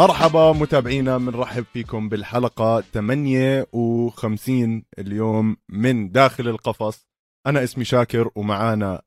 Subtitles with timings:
[0.00, 7.08] مرحبا متابعينا بنرحب فيكم بالحلقة 58 اليوم من داخل القفص.
[7.46, 9.02] أنا اسمي شاكر ومعانا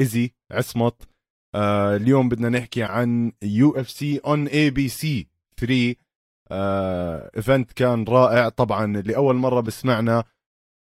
[0.00, 1.08] إزي عصمت.
[1.54, 5.94] آه اليوم بدنا نحكي عن يو إف سي اون اي بي سي 3
[6.50, 8.48] آه event كان رائع.
[8.48, 10.24] طبعا اللي أول مرة بسمعنا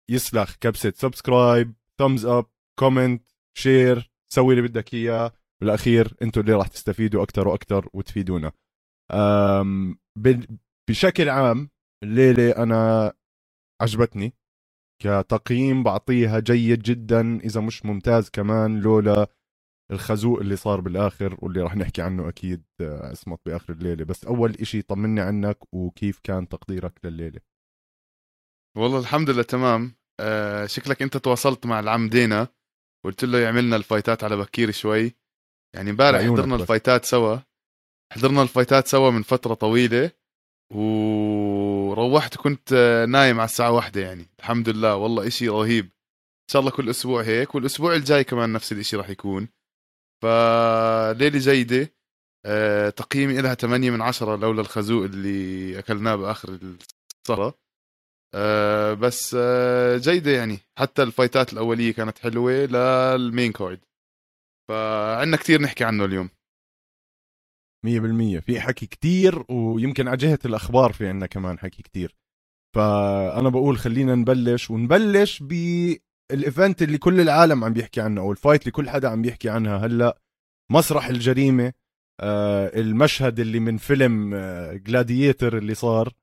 [0.09, 2.45] يسلخ كبسة subscribe thumbs up
[2.79, 5.31] comment share سوي اللي بدك إياه.
[5.61, 8.52] بالأخير أنتم اللي راح تستفيدوا أكثر وأكثر وتفيدونا.
[10.89, 11.70] بشكل عام
[12.03, 13.13] الليلة أنا
[13.81, 14.34] عجبتني.
[15.02, 19.27] كتقييم بعطيها جيد جدا إذا مش ممتاز كمان لولا
[19.92, 24.05] الخزوق اللي صار بالآخر واللي راح نحكي عنه أكيد اسمط آه، بآخر الليلة.
[24.05, 27.39] بس أول إشي طمني عنك وكيف كان تقديرك لليلة؟
[28.77, 29.95] والله الحمد لله تمام.
[30.20, 32.47] آه شكلك أنت تواصلت مع العم دينا
[33.05, 35.16] قلت له يعملنا ال fight ات على بكير شوي.
[35.75, 37.38] يعني امبارح حضرنا ال fight ات سوا.
[38.14, 40.11] حضرنا ال fight ات سوا من فترة طويلة
[40.75, 42.73] وروحت كنت
[43.09, 44.25] نايم على الساعة واحدة يعني.
[44.39, 45.86] الحمد لله والله إشي رهيب.
[45.86, 49.50] إن شاء الله كل أسبوع هيك والأسبوع الجاي كمان نفس الإشي راح يكون.
[50.23, 51.94] فليلة جيدة
[52.45, 56.59] أه تقييمي لها 8 من 10 لولا الخازوق اللي أكلناه بآخر
[57.23, 57.58] السهره
[58.36, 59.36] أه بس
[59.95, 60.59] جيدة يعني.
[60.77, 63.80] حتى ال fight ات الأولية كانت حلوة لل main card
[64.70, 66.30] فعندنا كثير نحكي عنه اليوم.
[67.86, 68.39] مية بالمية.
[68.39, 72.16] في حكي كتير ويمكن على جهة الأخبار في عنا كمان حكي كتير.
[72.76, 78.36] فأنا بقول خلينا نبلش ونبلش بال event اللي كل العالم عم بيحكي عنه أو ال
[78.36, 80.22] fight اللي كل حدا عم بيحكي عنها هلأ.
[80.72, 81.73] مسرح الجريمة
[82.22, 86.14] آه المشهد اللي من فيلم آه Gladiator اللي صار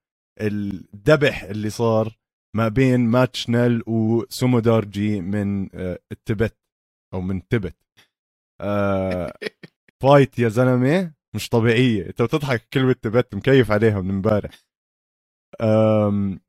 [0.41, 2.17] الذبح اللي صار
[2.57, 6.57] ما بين مات شنيل وسومودارجي من آه التبت
[7.15, 7.77] أو من تبت.
[8.61, 9.33] آه
[10.03, 11.13] fight يا زلمة.
[11.35, 12.07] مش طبيعية.
[12.07, 14.51] انت بتضحك كلمة تبت مكيف عليها من امبارح.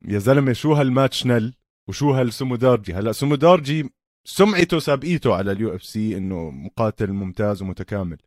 [0.08, 1.54] يا زلمة شو هالمات شنيل؟
[1.88, 3.90] وشو هالسومو دارجي هلا سومو دارجي
[4.24, 8.18] سمعته سابقيته على ال UFC إنه مقاتل ممتاز ومتكامل.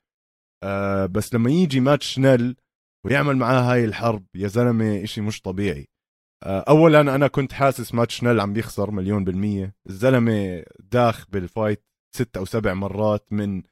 [0.63, 2.55] أه بس لما يجي مات شنيل
[3.05, 5.87] ويعمل معاه هاي الحرب يا زلمة إشي مش طبيعي.
[6.43, 9.75] أه اولا أنا كنت حاسس مات شنيل عم بيخسر مليون بالمية.
[9.89, 13.63] الزلمة داخ بال fight ست أو سبع مرات من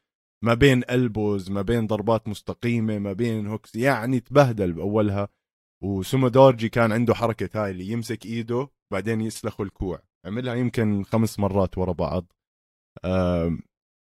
[0.43, 5.29] ما بين elbows ما بين ضربات مستقيمة ما بين hooks يعني تبهدل بأولها.
[5.83, 10.01] وسومودورجي كان عنده حركة هاي اللي يمسك إيده بعدين يسلخه الكوع.
[10.25, 12.33] عملها يمكن خمس مرات ورا بعض.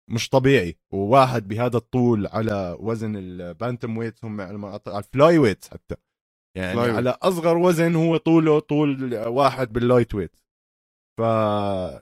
[0.09, 0.77] مش طبيعي.
[0.93, 5.95] وواحد بهذا الطول على وزن ال bantamweights هم على ال flyweights حتى.
[6.57, 10.35] يعني fly على أصغر وزن هو طوله طول واحد بال lightweight
[11.19, 11.21] ف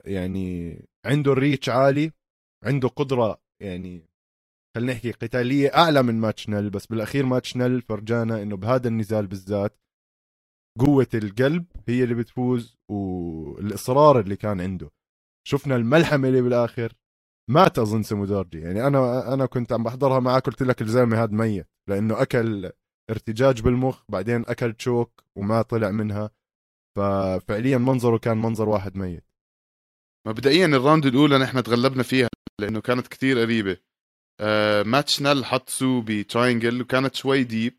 [0.04, 2.12] يعني عنده ال reach عالي
[2.64, 4.11] عنده قدرة يعني
[4.76, 9.26] خلينا نحكي قتالية أعلى من مات شنيل بس بالأخير مات شنيل فرجانا إنه بهذا النزال
[9.26, 9.78] بالذات
[10.80, 14.90] قوة القلب هي اللي بتفوز والإصرار اللي كان عنده.
[15.48, 16.92] شفنا الملحمة اللي بالآخر
[17.50, 21.68] مات أظن سمودورجي يعني أنا أنا كنت عم بحضرها معك قلت لك الزلمة هذا ميت
[21.88, 22.70] لأنه أكل
[23.10, 26.30] ارتجاج بالمخ بعدين أكل choke وما طلع منها.
[26.96, 29.24] ففعليا منظره كان منظر واحد ميت.
[30.26, 32.28] مبدئيا ال round الأولى نحن تغلبنا فيها
[32.60, 33.76] لأنه كانت كثير قريبة.
[34.40, 37.78] آه مات شنيل حط سو ب triangle وكانت شوي deep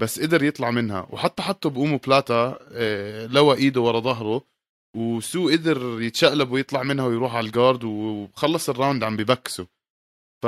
[0.00, 1.06] بس قدر يطلع منها.
[1.10, 4.44] وحتى حطه ب omoplata آه لوى إيده ورا ظهره
[4.96, 9.66] وسو قدر يتشقلب ويطلع منها ويروح على ال guard وخلص ال round عم ببكسه.
[10.42, 10.46] ف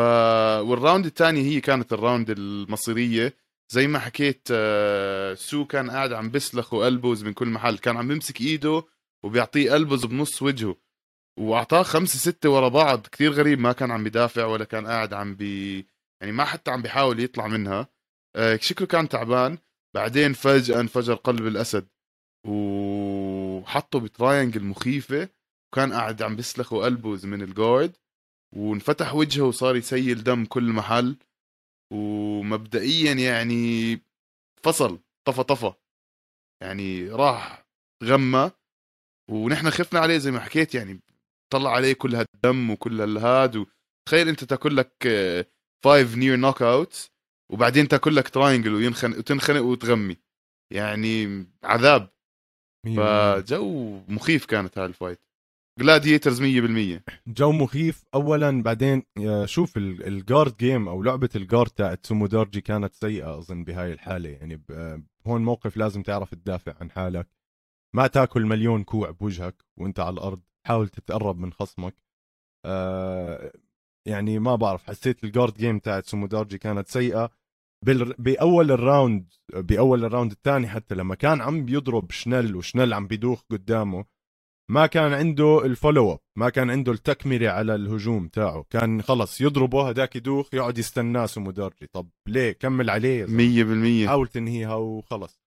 [0.68, 3.34] وال round الثاني هي كانت ال round المصيرية.
[3.72, 7.78] زي ما حكيت آه سو كان قاعد عم بسلخه elbows من كل محل.
[7.78, 8.84] كان عم بيمسك إيده
[9.24, 10.76] وبيعطيه elbows بنص وجهه.
[11.40, 15.34] وأعطاه خمسة ستة ورا بعض كثير غريب ما كان عم بيدافع ولا كان قاعد عم
[15.34, 15.86] بي
[16.20, 17.88] يعني ما حتى عم بيحاول يطلع منها.
[18.36, 19.58] آه، شكله كان تعبان.
[19.94, 21.88] بعدين فجأة انفجر قلب الأسد.
[22.46, 25.28] وحطه ب triangle مخيفة.
[25.72, 27.96] وكان قاعد عم بيسلخه elbows من ال guard
[28.56, 31.16] وانفتح وجهه وصار يسيل دم كل محل.
[31.92, 34.00] ومبدئيا يعني
[34.62, 35.72] فصل طفى طفى.
[36.62, 37.66] يعني راح
[38.04, 38.50] غمى
[39.30, 41.00] ونحن خفنا عليه زي ما حكيت يعني
[41.52, 43.66] طلع عليه كل هالدم وكل هالهاد
[44.08, 44.92] تخيل انت تاكل لك
[45.84, 47.10] five near knockout
[47.52, 50.16] وبعدين تاكل لك triangle وينخنق وتنخنق وتغمي.
[50.72, 52.10] يعني عذاب.
[52.96, 55.20] فجو مخيف كانت هاي ال fight.
[55.80, 58.04] gladiators 100% جو مخيف.
[58.14, 59.02] اولا بعدين
[59.44, 63.92] شوف ال guard game أو لعبة ال guard تاعت سومو دارجي كانت سيئة أظن بهاي
[63.92, 64.28] الحالة.
[64.28, 64.62] يعني
[65.26, 67.28] هون موقف لازم تعرف تدافع عن حالك.
[67.96, 70.40] ما تاكل مليون كوع بوجهك وأنت على الأرض.
[70.66, 71.94] حاول تتقرب من خصمك.
[72.66, 73.52] آه
[74.08, 77.30] يعني ما بعرف حسيت ال guard game تاعت سومودارجي كانت سيئة.
[77.86, 78.14] بال...
[78.18, 83.06] بأول ال round بأول ال round الثاني حتى لما كان عم بيضرب شنل وشنل عم
[83.06, 84.04] بيدوخ قدامه
[84.70, 88.64] ما كان عنده ال follow up ما كان عنده التكملة على الهجوم تاعه.
[88.70, 93.26] كان خلص يضربه هداك يدوخ يقعد يستناه سمو دارجي طب ليه؟ كمل عليه
[94.06, 95.40] 100% حاول تنهيها وخلص.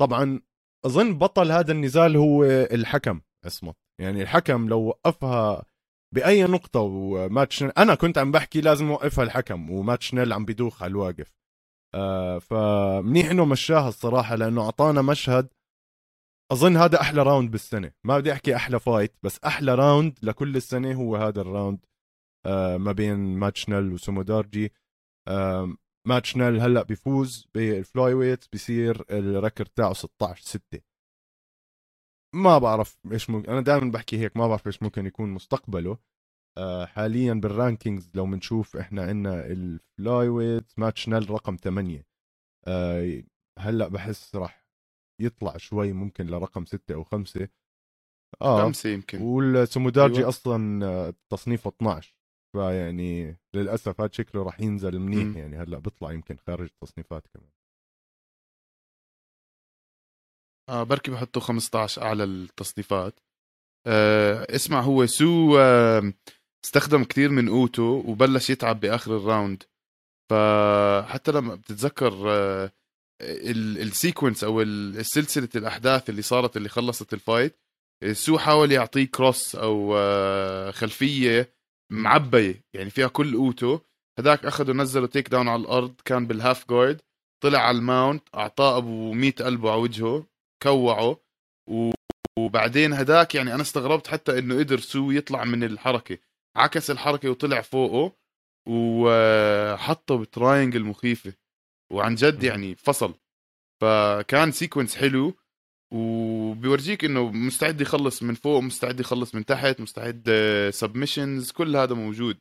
[0.00, 0.40] طبعا
[0.86, 5.64] أظن بطل هذا النزال هو الحكم عصمت يعني الحكم لو وقفها
[6.14, 10.90] بأي نقطة ومات أنا كنت عم بحكي لازم يوقفها الحكم ومات شنيل عم بدوخ على
[10.90, 11.32] الواقف.
[11.94, 15.48] آه فمنيح إنه مشاها الصراحة لأنه أعطانا مشهد.
[16.52, 17.92] أظن هذا أحلى round بالسنة.
[18.04, 21.86] ما بدي أحكي أحلى fight بس أحلى round لكل السنة هو هذا ال round
[22.46, 24.72] آه ما بين مات شنيل وسومو دارجي
[25.28, 25.74] آه
[26.06, 30.80] مات شنيل هلأ بيفوز بال flyweight بصير ال record تاعه 16 6
[32.34, 35.98] ما بعرف إيش ممكن أنا دائما بحكي هيك ما بعرف إيش ممكن يكون مستقبله.
[36.58, 42.06] آه حاليا بال rankings لو بنشوف إحنا عندنا ال flyweight مات شنيل رقم 8
[42.66, 43.22] آه
[43.58, 44.66] هلأ بحس راح
[45.20, 47.48] يطلع شوي ممكن لرقم 6 أو 5
[48.42, 49.22] آه خمسة يمكن.
[49.22, 50.28] والسمودارجي أيوة.
[50.28, 52.14] أصلا آه، تصنيفه 12
[52.56, 55.36] فيعني للأسف هذا شكله راح ينزل منيح.
[55.36, 57.50] يعني هلأ بيطلع يمكن خارج التصنيفات كمان.
[60.68, 63.20] آه بركي بحطه 15 أعلى التصنيفات.
[63.86, 66.12] آه اسمع هو سو آه
[66.64, 69.62] استخدم كثير من قوته وبلش يتعب بآخر ال round.
[70.30, 72.72] فحتى لما بتتذكر آه
[73.22, 77.58] ال sequence أو السلسله الأحداث اللي صارت اللي خلصت ال fight
[78.12, 81.54] سو حاول يعطيه cross أو آه خلفية
[81.92, 83.78] معبية يعني فيها كل قوته.
[84.18, 87.00] هذاك اخذه نزله takedown على الأرض كان بال half guard
[87.44, 90.26] طلع على ال mount أعطاه أبو 100 قلبه على وجهه.
[90.62, 91.20] كوعه
[92.38, 96.18] وبعدين هداك يعني أنا استغربت حتى إنه قدر سو يطلع من الحركة.
[96.56, 98.16] عكس الحركة وطلع فوقه
[98.68, 101.32] وحطه ب triangle مخيفة.
[101.92, 103.14] وعن جد يعني فصل.
[103.80, 105.34] فكان sequence حلو
[105.94, 110.30] وبيورجيك إنه مستعد يخلص من فوق مستعد يخلص من تحت مستعد
[110.74, 112.38] submissions كل هذا موجود.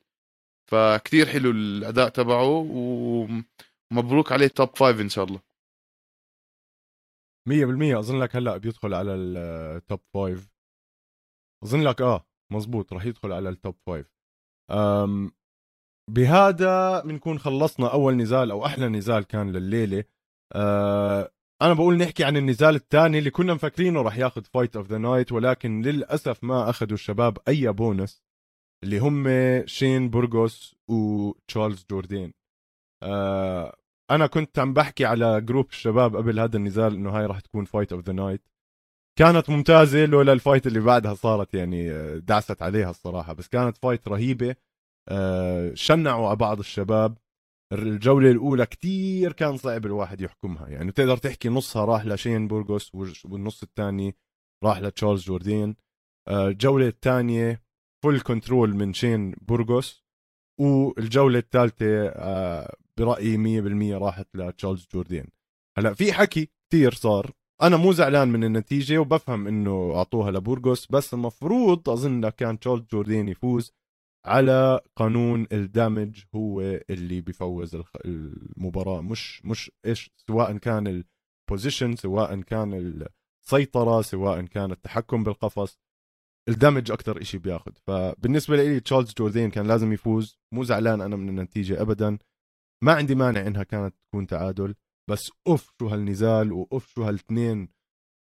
[0.72, 2.70] فكتير حلو الأداء تبعه
[3.92, 5.47] ومبروك عليه top five إن شاء الله.
[7.48, 7.50] 100%
[8.00, 10.50] أظن لك هلأ بيدخل على ال top five
[11.64, 14.12] أظن لك آه مزبوط راح يدخل على ال top five
[14.72, 15.32] أم
[16.12, 20.04] بهذا بنكون خلصنا أول نزال أو أحلى نزال كان لليلة.
[20.56, 24.98] أه أنا بقول نحكي عن النزال الثاني اللي كنا مفكرينه راح ياخذ fight of the
[24.98, 28.24] night ولكن للأسف ما أخذوا الشباب أي بونس
[28.84, 29.28] اللي هم
[29.68, 32.34] شين بورغوس وتشارلز جوردين
[33.04, 33.77] أه
[34.12, 37.94] أنا كنت عم بحكي على group الشباب قبل هذا النزال إنه هاي راح تكون fight
[37.94, 38.42] of the night
[39.20, 43.34] كانت ممتازة لولا ال fight اللي بعدها صارت يعني آه، دعست عليها الصراحة.
[43.34, 44.56] بس كانت fight رهيبة.
[45.10, 47.18] آه، شنعوا على بعض الشباب.
[47.74, 50.68] الجولة الأولى كتير كان صعب الواحد يحكمها.
[50.68, 52.96] يعني تقدر تحكي نصها راح لشين بورغوس
[53.26, 54.16] والنص الثاني
[54.64, 55.76] راح لتشارلز جوردين.
[56.28, 57.62] آه، الجولة الثانية
[58.04, 60.04] full control من شين بورغوس.
[60.60, 62.08] والجولة الثالثة
[62.98, 65.26] برأيي 100% راحت لتشارلز جوردين.
[65.78, 67.32] هلا في حكي كثير صار.
[67.62, 73.28] أنا مو زعلان من النتيجة وبفهم إنه أعطوها لبورغوس بس المفروض أظن كان تشارلز جوردين
[73.28, 73.72] يفوز
[74.26, 79.02] على قانون ال damage هو اللي بيفوز المباراة.
[79.02, 81.04] مش مش إيش سواء كان
[81.50, 83.04] ال position سواء كان
[83.44, 85.80] السيطرة سواء كان التحكم بالقفص.
[86.50, 90.40] ال damage أكثر شيء بياخذ فبالنسبة لي تشارلز جوردين كان لازم يفوز.
[90.54, 92.18] مو زعلان أنا من النتيجة ابدا.
[92.84, 94.76] ما عندي مانع إنها كانت تكون تعادل
[95.10, 97.70] بس أوف شو هالنزال وأوف شو هالاثنين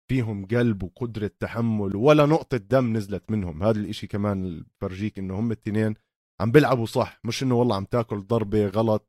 [0.09, 3.63] فيهم قلب وقدرة تحمل ولا نقطة دم نزلت منهم.
[3.63, 5.95] هذا الإشي كمان بفرجيك إنه هم الاثنين
[6.41, 9.09] عم بيلعبوا صح مش إنه والله عم تاكل ضربة غلط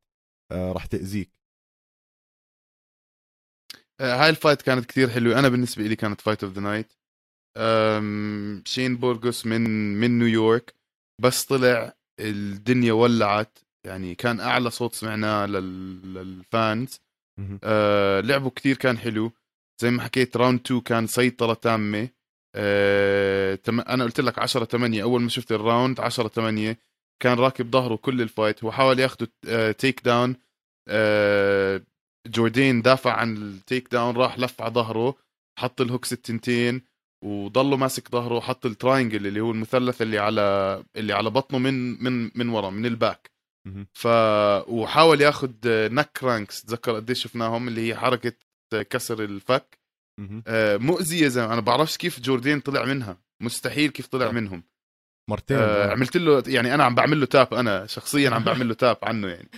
[0.51, 1.32] آه راح تأذيك.
[4.00, 5.39] آه هاي ال fight كانت كثير حلوة.
[5.39, 6.93] أنا بالنسبة لي كانت fight of the night
[8.68, 9.62] شين بورغوس من
[10.00, 10.75] من نيويورك
[11.22, 13.60] بس طلع الدنيا ولعت.
[13.86, 17.00] يعني كان أعلى صوت سمعناه لل fans.
[17.63, 19.31] آه لعبه كثير كان حلو.
[19.81, 22.10] زي ما حكيت round 2 كان سيطرة تامة.
[22.55, 23.79] آه تم...
[23.79, 26.77] أنا قلت لك 10 8 أول ما شفت ال round 10 8
[27.24, 28.63] كان راكب ظهره كل ال fight.
[28.63, 29.25] هو حاول ياخذ
[29.77, 30.36] takedown
[30.88, 31.81] آه
[32.27, 35.15] جوردين دافع عن ال takedown راح لف على ظهره
[35.60, 36.81] حط ال hooks التنتين
[37.25, 42.03] وضله ماسك ظهره حط ال triangle اللي هو المثلث اللي على اللي على بطنه من
[42.03, 43.31] من من ورا من ال back
[43.93, 44.07] ف
[44.67, 48.33] وحاول ياخذ neck cranks تذكر قديش شفناهم اللي هي حركة
[48.71, 49.77] كسر الفك.
[50.47, 53.17] آه، مؤذية زي أنا بعرفش كيف جوردين طلع منها.
[53.43, 54.63] مستحيل كيف طلع منهم.
[55.29, 58.74] مرتين آه عملت له يعني أنا عم بعمل له tap أنا شخصيا عم بعمل له
[58.74, 59.50] tap عنه يعني.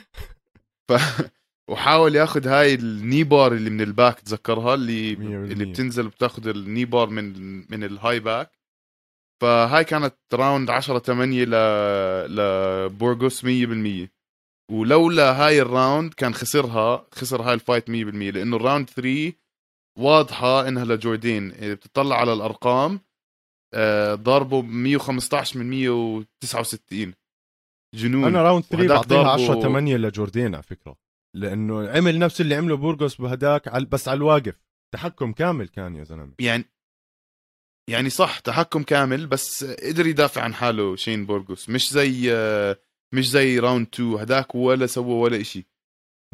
[0.89, 0.93] ف
[1.69, 5.13] وحاول ياخذ هاي ال knee bar اللي من ال back تذكرها؟ اللي.
[5.13, 8.58] اللي بتنزل بتاخذ ال knee bar من من ال high back.
[9.41, 11.51] فهاي كانت round 10 8 ل
[12.35, 14.09] لبورغوس 100%
[14.71, 17.91] ولولا هاي ال round كان خسرها خسر هاي ال fight 100%
[18.35, 19.33] لأنه ال round 3
[19.99, 21.51] واضحة إنها لجوردين.
[21.51, 22.99] إذا بتطلع على الأرقام
[23.73, 27.13] آه، ضربه ب 115 من 169
[27.95, 28.23] جنون.
[28.23, 30.95] أنا round 3 وهداك بعطيها ضربه- 10 8 لجوردين على فكرة.
[31.35, 34.61] لأنه عمل نفس اللي عمله بورغوس بهداك بس على الواقف.
[34.93, 36.33] تحكم كامل كان يا زلمة.
[36.39, 36.65] يعني
[37.89, 41.69] يعني صح تحكم كامل بس قدر يدافع عن حاله شين بورغوس.
[41.69, 42.33] مش زي
[43.15, 45.65] مش زي راوند 2 هداك ولا سوى ولا إشي.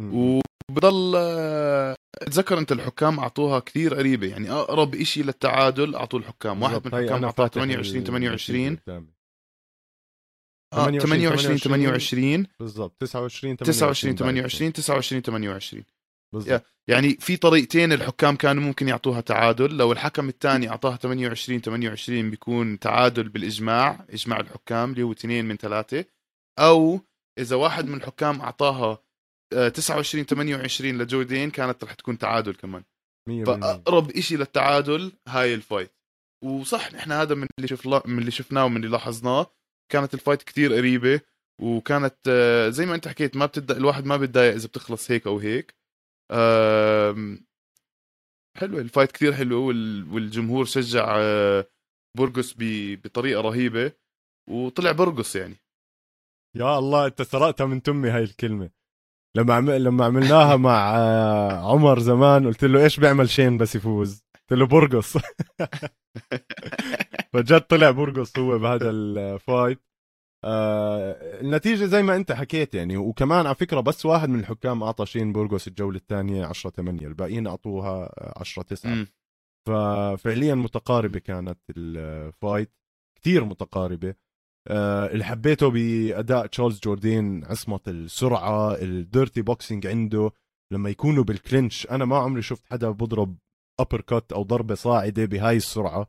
[0.02, 1.96] م- وبضل آه،
[2.26, 4.28] تذكر أنت الحكام أعطوها كثير قريبة.
[4.28, 6.62] يعني أقرب إشي للتعادل أعطوه الحكام.
[6.62, 9.08] واحد من الحكام أعطاه فاتح 28 ال- 28 النتيجة قدامي.
[10.74, 15.84] آه 28 28 بالضبط 29 29 بعد 28 29 28
[16.36, 16.66] بالضبط.
[16.88, 19.78] يعني في طريقتين الحكام كانوا ممكن يعطوها تعادل.
[19.78, 25.58] لو الحكم الثاني اعطاها 28 28 بيكون تعادل بالإجماع إجماع الحكام اللي هو اثنين من
[25.58, 26.06] ثلاثة.
[26.60, 27.00] أو
[27.40, 28.98] إذا واحد من الحكام أعطاها
[29.54, 32.84] آه، 29 28 لجوردين كانت رح تكون تعادل كمان.
[33.30, 35.92] 100% فأقرب إشي للتعادل هاي الفايت.
[36.44, 39.48] وصح نحن هذا من اللي شفنا من اللي شفناه ومن اللي لاحظناه.
[39.92, 41.22] كانت ال fight كتير قريبة
[41.62, 43.72] وكانت آه، زي ما أنت حكيت ما بتد...
[43.72, 45.76] الواحد ما بتضايق إذا بتخلص هيك أو هيك.
[48.58, 50.14] حلوة ال fight كتير حلو وال...
[50.14, 51.68] والجمهور شجع آه،
[52.18, 52.64] بورغوس ب...
[53.02, 53.92] بطريقة رهيبة
[54.50, 55.56] وطلع برقص يعني.
[56.56, 58.70] يا الله أنت سرقتها من تمي هاي الكلمة.
[59.38, 59.72] لما عم...
[59.72, 64.66] لما عملناها مع آه، عمر زمان قلت له إيش بيعمل شين بس يفوز؟ قلت له
[64.66, 65.18] برقص.
[67.34, 69.82] فجد طلع برقص هو بهذا ال fight.
[70.46, 75.06] آه النتيجة زي ما انت حكيت يعني وكمان على فكرة بس واحد من الحكام أعطى
[75.06, 79.08] شين بورغوس الجولة الثانية 10 8 الباقيين أعطوها 10 9 مم.
[79.68, 82.72] ففعليا متقاربة كانت ال fight
[83.16, 84.16] كتير متقاربة.
[84.68, 90.32] آه اللي حبيته بأداء تشارلز جوردين عصمة السرعة ال dirty boxing عنده
[90.74, 93.38] لما يكونوا بال clinch أنا ما عمري شفت حدا بضرب
[93.80, 96.08] uppercut أو ضربة صاعدة بهاي السرعة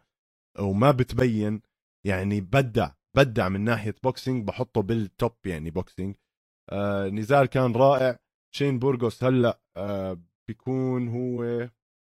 [0.59, 1.61] وما بتبين
[2.07, 2.91] يعني بدع.
[3.17, 6.17] بدع من ناحية boxing بحطه بال top يعني boxing
[6.71, 8.19] آه نزال كان رائع.
[8.55, 11.69] شين بورغوس هلأ آه بيكون هو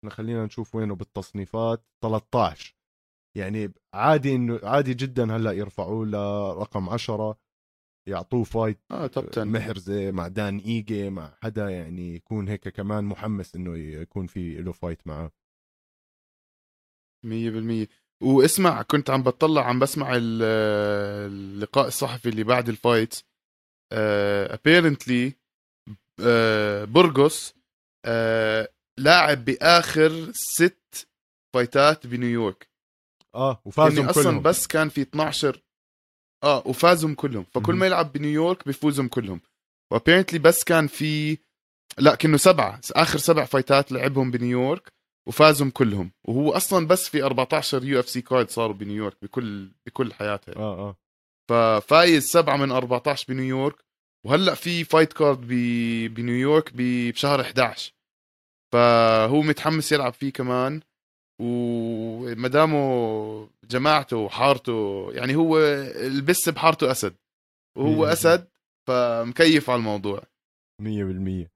[0.09, 2.75] خلينا نشوف وينه بالتصنيفات 13
[3.37, 7.39] يعني عادي إنه عادي جدا هلأ يرفعوه لرقم 10
[8.09, 13.77] يعطوه fight 10 محرزه مع دان إيجي مع حدا يعني يكون هيك كمان محمس إنه
[13.77, 15.31] يكون في له fight معه.
[17.25, 17.87] مية بالمية.
[18.21, 20.41] واسمع كنت عم بطلع عم بسمع ال-
[21.31, 23.15] اللقاء الصحفي اللي بعد ال fight.
[23.93, 25.33] apparently
[26.85, 27.53] برغوس
[28.05, 31.07] آه، لاعب بآخر ست
[31.55, 32.69] فايتات بنيويورك
[33.35, 34.41] آه وفازوا يعني أصلا كلهم.
[34.41, 35.61] بس كان في 12
[36.43, 37.43] آه وفازهم كلهم.
[37.43, 37.73] فكل.
[37.75, 39.41] ما يلعب بنيويورك بيفوزهم كلهم.
[39.93, 41.37] و apparently بس كان في
[41.97, 44.93] لا كأنه سبعة آخر سبع فايتات لعبهم بنيويورك
[45.27, 46.11] وفازهم كلهم.
[46.27, 50.95] وهو أصلا بس في 14 UFC card صاروا بنيويورك بكل بكل حياته آه آه.
[51.49, 53.85] ففايز سبعة من 14 بنيويورك.
[54.25, 55.47] وهلأ في fight card
[56.13, 57.93] بنيويورك بشهر 11
[58.73, 60.81] فهو متحمس يلعب فيه كمان.
[61.41, 65.57] ومدامه جماعته وحارته يعني هو
[65.95, 67.15] البس بحارته أسد.
[67.77, 68.47] وهو أسد
[68.87, 70.23] فمكيف على الموضوع.
[70.81, 71.47] 100%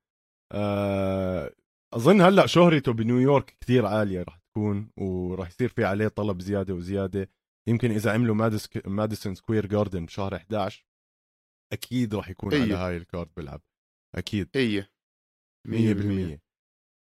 [0.51, 1.51] آه
[1.95, 7.29] أظن هلأ شهرته بنيويورك كتير عالية راح تكون وراح يصير في عليه طلب زيادة وزيادة.
[7.67, 10.85] يمكن إذا عملوا ماديس Madison Square Garden بشهر 11
[11.73, 12.61] أكيد راح يكون هي.
[12.61, 13.61] على هاي ال card بيلعب.
[14.15, 14.49] أكيد.
[14.55, 14.87] هي
[15.67, 16.39] 100%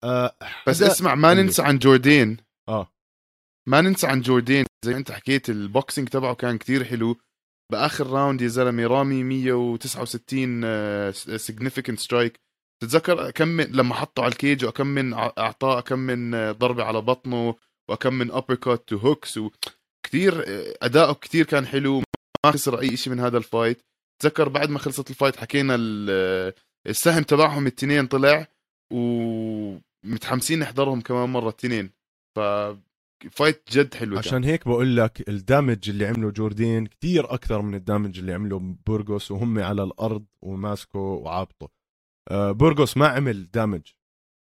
[0.03, 0.37] آه
[0.67, 1.33] بس اسمع ما.
[1.33, 2.37] ننسى عن جوردين.
[2.69, 2.93] آه.
[3.67, 4.65] ما ننسى عن جوردين.
[4.85, 7.17] زي ما أنت حكيت ال boxing تبعه كان كتير حلو.
[7.71, 12.39] بآخر round يا زلمة رامي 169 significant strike
[12.83, 17.01] تتذكر كم من لما حطه على ال cage وكم من اعطاه كم من ضربة على
[17.01, 17.55] بطنه
[17.89, 20.43] وكم من uppercut two hooks وكثير
[20.81, 22.03] أداؤه كتير كان حلو.
[22.45, 23.81] ما خسر أي شيء من هذا ال fight
[24.21, 26.53] تذكر بعد ما خلصت ال fight حكينا ال-
[26.87, 28.47] السهم تبعهم التنين طلع
[28.93, 31.89] ومتحمسين نحضرهم كمان مرة التنين.
[32.35, 32.39] ف
[33.31, 34.17] فايت جد حلو.
[34.17, 39.31] عشان هيك بقول لك الدامج اللي عمله جوردين كتير أكثر من الدامج اللي عمله بورغوس
[39.31, 41.69] وهم على الأرض وماسكه وعابطه.
[42.31, 43.91] بورغوس ما عمل دامج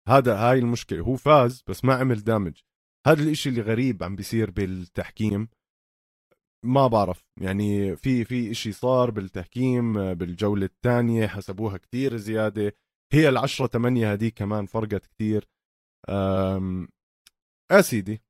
[0.07, 0.99] هذا هاي المشكلة.
[0.99, 2.61] هو فاز بس ما عمل دامج
[3.07, 5.49] هذا الإشي اللي غريب عم بيصير بالتحكيم.
[6.65, 7.25] ما بعرف.
[7.41, 12.75] يعني في في إشي صار بالتحكيم آه، بالجولة الثانية حسبوها كتير زيادة.
[13.13, 15.49] هي العشرة ثمانية هذيك كمان فرقت كثير.
[17.71, 18.21] يا سيدي.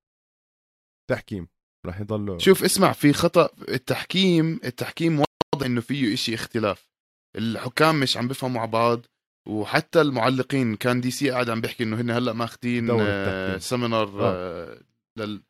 [1.10, 1.48] تحكيم.
[1.86, 2.40] راح يضلوا.
[2.40, 3.50] شوف اسمع في خطأ.
[3.70, 6.90] التحكيم التحكيم واضح إنه فيه إشي اختلاف.
[7.36, 9.06] الحكام مش عم بيفهموا مع بعض.
[9.48, 13.58] وحتى المعلقين كان DC قاعد عم بيحكي إنه هن هلأ ماخذين آه،.
[13.58, 14.34] seminar آه.
[14.34, 14.82] آه،
[15.18, 15.42] لل...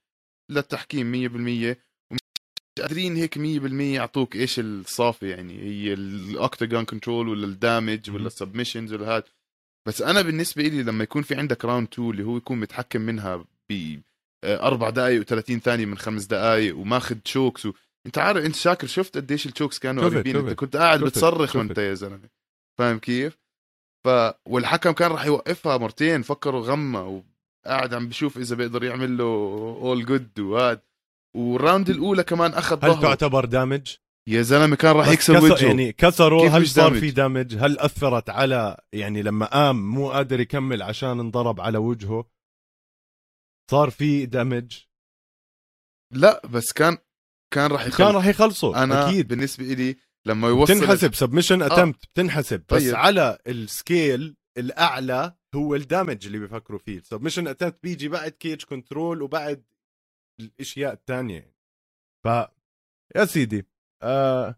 [0.51, 1.29] للتحكيم
[1.73, 1.75] 100%
[2.11, 2.19] ومش
[2.79, 3.41] قادرين هيك 100%
[3.81, 8.27] يعطوك إيش الصافي يعني هي ال octagon control ولا ال damage ولا.
[8.27, 9.23] ال submissions ولا هاد
[9.87, 13.45] بس أنا بالنسبة لي لما يكون في عندك round 2 اللي هو يكون متحكم منها
[13.69, 13.99] ب
[14.43, 17.73] آه، أربع دقائق و30 ثانية من خمس دقائق وماخذ chokes و...
[18.05, 20.49] أنت عارف أنت شاكر شفت قديش ال chokes كانوا قريبين أنت.
[20.49, 21.55] كنت قاعد بتصرخ.
[21.55, 22.29] وأنت يا زلمة
[22.79, 23.40] فاهم كيف؟
[24.03, 24.07] ف
[24.45, 26.99] والحكم كان راح يوقفها مرتين فكروا غمى
[27.65, 29.23] وقاعد عم بشوف إذا بيقدر يعمل له
[29.81, 30.81] all good وهاد
[31.35, 33.95] وال round الأولى كمان أخذ هل ظهره تعتبر damage؟
[34.27, 38.29] يا زلمة كان راح يكسر كسر- وجهه يعني كسروا هل صار؟ في damage؟ هل أثرت
[38.29, 42.25] على يعني لما قام مو قادر يكمل عشان انضرب على وجهه
[43.71, 44.77] صار في damage
[46.13, 46.97] لا بس كان
[47.53, 49.95] كان راح كان يخلص راح يخلصوا أنا أكيد بالنسبة لي
[50.27, 52.95] لما يوصل بتنحسب submission attempt بتنحسب بس طيب.
[52.95, 56.97] على ال scale الأعلى هو ال damage اللي بيفكروا فيه.
[56.97, 59.63] ال submission attempt بيجي بعد cage control وبعد
[60.39, 61.55] الأشياء الثانية
[62.25, 62.27] ف
[63.15, 63.65] يا سيدي
[64.03, 64.55] آه.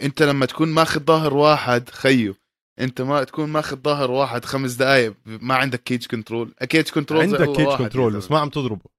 [0.00, 2.34] أنت لما تكون ماخذ ظهر واحد خيو.
[2.80, 7.56] أنت ما تكون ماخذ ظهر واحد خمس دقائق ما عندك cage control cage control عندك
[7.56, 8.30] cage control بس.
[8.30, 8.90] ما عم تضربه.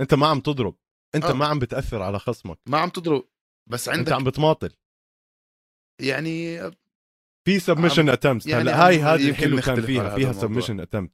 [0.00, 0.76] أنت ما عم تضرب.
[1.14, 1.32] أنت آه.
[1.32, 2.58] ما عم بتأثر على خصمك.
[2.66, 3.24] ما عم تضرب.
[3.70, 4.70] بس أنت عندك عم بتماطل.
[6.00, 6.60] يعني
[7.44, 10.32] في submission attempt يعني هلا هاي هذه الحلو كان فيها فيها.
[10.32, 11.10] submission attempt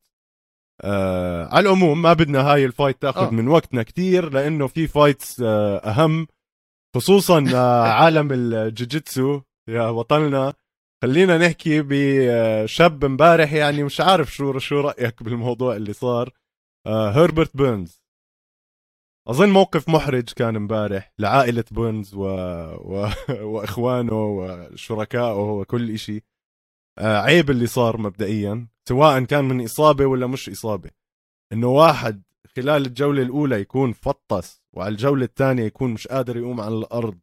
[0.80, 3.30] آه على العموم ما بدنا هاي ال fight تاخذ آه.
[3.30, 6.26] من وقتنا كتير لأنه في fights آه أهم
[6.96, 10.54] خصوصا آه عالم الجوجيتسو يا بطلنا
[11.02, 16.30] خلينا نحكي بشاب امبارح يعني مش عارف شو شو رأيك بالموضوع اللي صار.
[16.86, 18.05] آه هربرت بيرنز.
[19.28, 22.24] أظن موقف محرج كان امبارح لعائلة بيرنز و...
[22.78, 23.08] و...
[23.52, 26.22] وإخوانه وشركائه وكل إشي.
[26.98, 30.90] آه عيب اللي صار مبدئيا سواء كان من إصابة ولا مش إصابة.
[31.52, 32.22] إنه واحد
[32.56, 37.18] خلال الجولة الأولى يكون فطس وعلى الجولة الثانية يكون مش قادر يقوم على الأرض.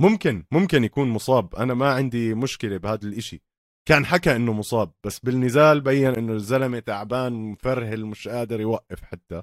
[0.00, 1.54] ممكن ممكن يكون مصاب.
[1.56, 3.42] أنا ما عندي مشكلة بهذا الإشي.
[3.88, 9.42] كان حكى إنه مصاب بس بالنزال بين إنه الزلمة تعبان مفرهل مش قادر يوقف حتى.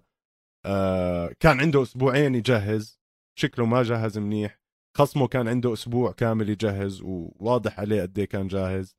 [0.66, 3.00] آه كان عنده أسبوعين يجهز.
[3.40, 4.60] شكله ما جهز منيح.
[4.98, 8.98] خصمه كان عنده أسبوع كامل يجهز وواضح عليه قد إيه كان جاهز.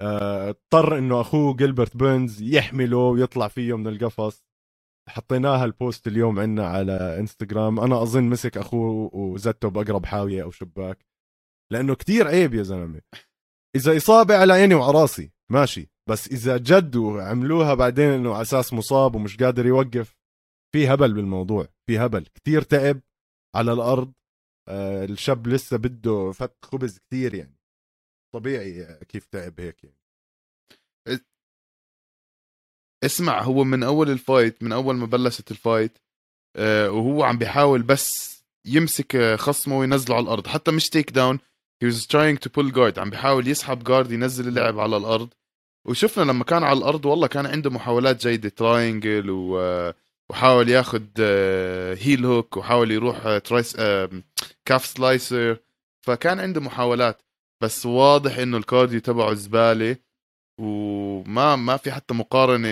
[0.00, 4.44] آه، اضطر إنه أخوه جيلبرت بيرنز يحمله ويطلع فيه من القفص.
[5.08, 7.80] حطيناها ال post اليوم عنا على إنستغرام.
[7.80, 11.06] أنا أظن مسك أخوه وزته بأقرب حاوية أو شباك.
[11.72, 13.00] لأنه كتير عيب يا زلمة.
[13.76, 15.90] إذا إصابة على عيني وعلى راسي ماشي.
[16.08, 20.16] بس إذا جد وعملوها بعدين إنه على أساس مصاب ومش قادر يوقف
[20.74, 22.26] في هبل بالموضوع في هبل.
[22.26, 23.00] كتير تعب
[23.56, 24.12] على الأرض
[24.68, 27.58] آه الشاب لسه بده فت خبز كتير يعني.
[28.34, 29.96] طبيعي كيف تعب هيك يعني.
[33.04, 35.98] اسمع هو من أول ال fight من أول ما بلشت ال fight
[36.56, 40.46] آه وهو عم بيحاول بس يمسك خصمه وينزله على الأرض.
[40.46, 41.38] حتى مش takedown
[41.84, 45.34] he was trying to pull guard عم بيحاول يسحب guard ينزل اللعب على الأرض.
[45.86, 49.94] وشفنا لما كان على الأرض والله كان عنده محاولات جيدة triangle و آه،
[50.30, 51.06] وحاول ياخذ
[51.98, 53.76] heel hook وحاول يروح آه، ترايس
[54.64, 55.58] calf slicer
[56.06, 57.22] فكان عنده محاولات
[57.62, 59.96] بس واضح إنه ال cardio تبعه زبالة
[60.60, 62.68] وما ما في حتى مقارنة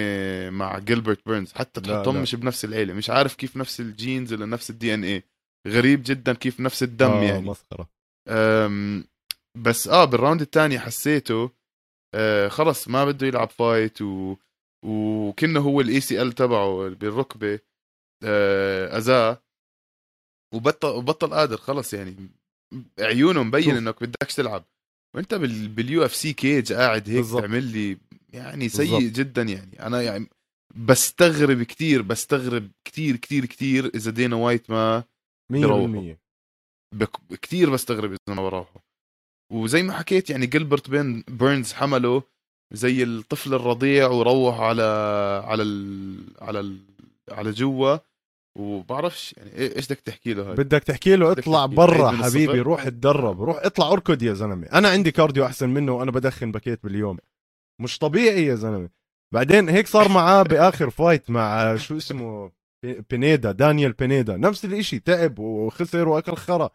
[0.50, 2.22] مع جيلبرت بيرنز حتى تحطهم.
[2.22, 5.22] مش بنفس العيلة مش عارف كيف نفس ال genes ولا نفس ال DNA
[5.68, 7.40] غريب جدا كيف نفس الدم آه يعني.
[7.48, 7.88] مسخرة.
[9.58, 11.50] بس آه بال round الثاني حسيته
[12.14, 14.36] آه خلص ما بده يلعب fight و
[14.84, 17.60] وكنه هو ال ACL تبعه بالركبة
[18.24, 19.42] اذاه
[20.54, 22.16] وبطل وبطل قادر خلص يعني.
[22.98, 23.76] عيونه مبين.
[23.76, 24.64] إنك بدكش تلعب.
[25.14, 27.42] وأنت بال بال UFC cage قاعد هيك بالضبط.
[27.42, 27.98] تعمل لي
[28.32, 29.16] يعني سيء بالضبط.
[29.16, 29.86] جدا يعني.
[29.86, 30.26] أنا يعني
[30.74, 35.04] بستغرب كتير بستغرب كتير كتير كتير إذا دينا وايت ما
[35.52, 36.16] 100%
[36.94, 37.36] بك...
[37.42, 38.80] كتير بستغرب إذا ما بروحوا
[39.52, 42.22] وزي ما حكيت يعني جيلبرت بين بيرنز حمله
[42.72, 44.82] زي الطفل الرضيع وروح على
[45.46, 46.18] على ال...
[46.40, 46.78] على ال...
[47.30, 47.96] على جوا.
[48.58, 52.60] وبعرفش يعني إيه- إيش بدك تحكي له هاي بدك تحكي له اطلع برا حبيبي.
[52.60, 54.66] روح اتدرب روح اطلع اركض يا زلمة.
[54.66, 57.18] أنا عندي cardio أحسن منه وأنا بدخن باكيت باليوم.
[57.80, 58.88] مش طبيعي يا زلمة.
[59.34, 62.50] بعدين هيك صار معاه بآخر fight مع شو اسمه
[62.84, 64.36] بي- بينيدا دانيال بينيدا.
[64.36, 66.70] نفس الإشي تعب وخسر وأكل خرا.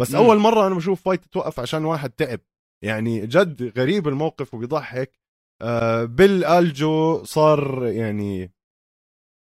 [0.00, 0.14] بس.
[0.14, 2.40] أول مرة أنا بشوف fight توقف عشان واحد تعب.
[2.84, 5.21] يعني جد غريب الموقف وبيضحك.
[5.62, 8.52] آه بيل ألجو صار يعني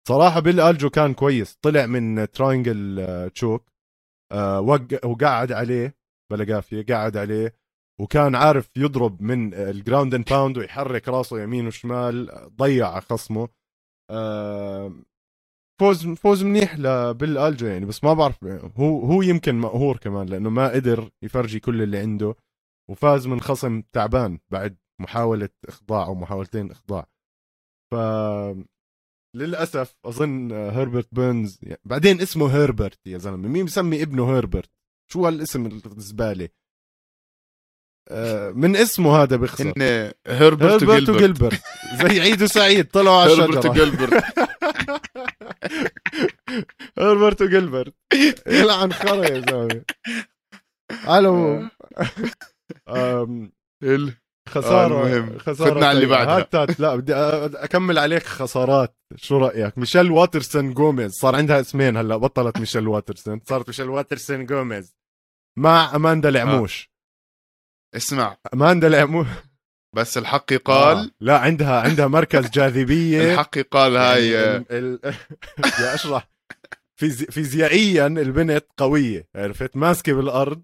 [0.08, 1.56] صراحة بيل ألجو كان كويس.
[1.62, 3.70] طلع من triangle choke
[4.32, 4.62] آه
[5.06, 5.96] وقعد عليه
[6.32, 7.56] بلا قافية قعد عليه
[8.02, 13.50] وكان عارف يضرب من ال ground and pound ويحرك راسه يمين وشمال ضيع خصمه.
[14.12, 14.94] آه
[15.82, 18.44] فوز فوز منيح لبيل ألجو يعني بس ما بعرف
[18.78, 22.36] هو هو يمكن مقهور كمان لأنه ما قدر يفرجي كل اللي عنده
[22.90, 27.08] وفاز من خصم تعبان بعد محاولة إخضاع أو محاولتين إخضاع.
[27.92, 27.96] ف
[29.36, 33.48] للأسف أظن هربرت بيرنز يعني بعدين اسمه هربرت يا زلمة.
[33.48, 34.70] مين مسمي ابنه هربرت؟
[35.12, 36.50] شو هالاسم الزبالة
[38.12, 41.62] آه، من اسمه هذا بيخسر؟ إن هربرت, هربرت وجلبرت
[42.02, 44.24] زي عيد وسعيد طلعوا على هربرت وجلبرت
[47.00, 47.94] هربرت وجلبرت
[48.48, 49.84] يلعن خرا يا زلمة.
[50.92, 51.30] على
[54.58, 55.38] آه، المهم.
[55.40, 56.06] خسارة فتنا على اللي.
[56.10, 56.38] بعدها.
[56.38, 58.96] هات تات لا بدي أكمل عليك خسارات.
[59.16, 63.42] شو رأيك؟ ميشيل واترسون جوميز صار عندها اسمين هلا بطلت ميشيل واترسون.
[63.50, 64.96] صارت ميشيل واترسون جوميز
[65.58, 66.90] مع أماندا العموش
[67.96, 68.38] اسمع.
[68.54, 69.28] أماندا العموش
[69.96, 71.10] بس الحق يقال آه.
[71.20, 73.34] لا عندها عندها مركز جاذبية.
[73.34, 75.06] الحق يقال هاي يعني ال...
[75.06, 75.14] ال...
[75.58, 76.30] بدي أشرح.
[76.96, 77.26] فيزي...
[77.26, 80.64] فيزيائيا البنت قوية عرفت؟ ماسكة بالأرض.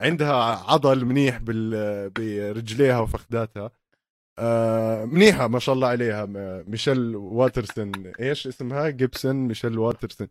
[0.00, 0.32] عندها
[0.70, 2.10] عضل منيح بال...
[2.10, 3.70] برجليها وفخداتها
[4.38, 6.26] آه منيحة ما شاء الله عليها.
[6.68, 7.92] ميشيل واترسون.
[8.20, 10.28] إيش اسمها؟ جيبسون ميشيل واترسون.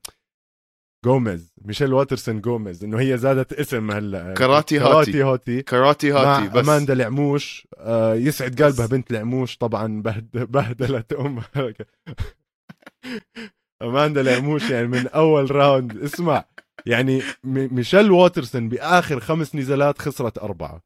[1.05, 1.53] جوميز.
[1.65, 2.83] ميشيل واترسون جوميز.
[2.83, 4.33] إنه هي زادت اسم هلا.
[4.33, 5.61] Karate Karate Hottie.
[5.61, 6.69] Karate Hottie مع بس.
[6.69, 11.47] أماندا العموش آه يسعد قلبها بنت العموش طبعا بهد بهدلت أمها.
[13.81, 15.97] أماندا العموش يعني من أول round.
[15.97, 16.45] اسمع.
[16.87, 20.81] يعني ميشيل واترسون بآخر خمس نزالات خسرت أربعة.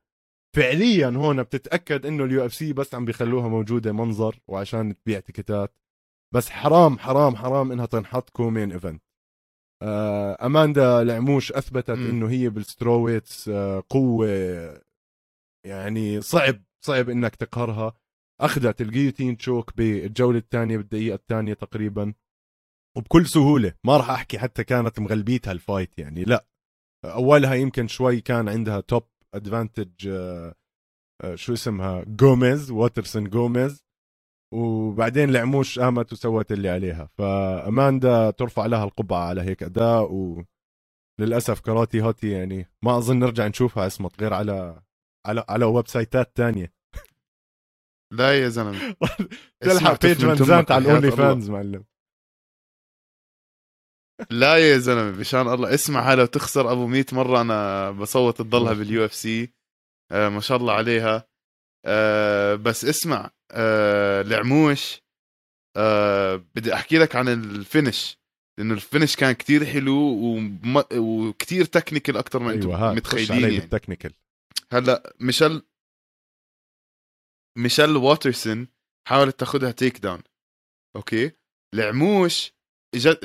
[0.56, 5.76] فعليا هون بتتأكد إنه ال UFC بس عم بيخلوها موجودة منظر وعشان تبيع ticket ات
[6.34, 9.04] بس حرام حرام حرام إنها تنحط co-main event
[10.46, 11.90] أماندا العموش أثبتت.
[11.90, 14.28] إنه هي بال strawweights آه، قوة
[15.66, 17.94] يعني صعب صعب إنك تقهرها.
[18.42, 22.14] أخذت ال guillotine choke بالجولة الثانية بالدقيقة الثانية تقريبا.
[22.98, 23.74] وبكل سهولة.
[23.86, 26.46] ما راح أحكي حتى كانت مغلبيتها ال fight يعني لا.
[27.06, 29.04] أولها يمكن شوي كان عندها top
[29.34, 30.10] advantage
[31.36, 33.84] شو اسمها؟ جوميز واترسون جوميز
[34.54, 37.10] وبعدين العموش قامت وسوت اللي عليها.
[37.18, 40.12] فأماندا ترفع لها القبعة على هيك أداء
[41.20, 44.82] وللأسف Karate Hottie يعني ما أظن نرجع نشوفها اسمها غير على
[45.28, 46.74] على على website ات تانية.
[48.14, 48.96] لا يا زلمة.
[49.64, 51.12] تلحق بيج فان زانت على ال Only.
[51.12, 51.86] Fans معلم.
[54.30, 55.74] لا يا زلمة بشان الله.
[55.74, 57.42] اسمع هلا وتخسر أبو 100 مرة.
[57.42, 59.50] أنا بصوت تضلها بال UFC.
[60.12, 61.28] آه ما شاء الله عليها.
[61.86, 65.02] آه بس اسمع آه العموش
[65.78, 68.18] آه بدي أحكي لك عن ال finish.
[68.60, 70.60] لأنه ال finish كان كتير حلو وم...
[70.94, 73.60] وكتير technical أكثر ما أنتم خش متخيلين يعني.
[73.60, 74.14] بال technical
[74.72, 75.62] هلا ميشيل
[77.58, 78.68] ميشيل واترسون
[79.08, 80.22] حاولت تاخذها takedown
[80.96, 81.32] okay؟
[81.74, 82.54] العموش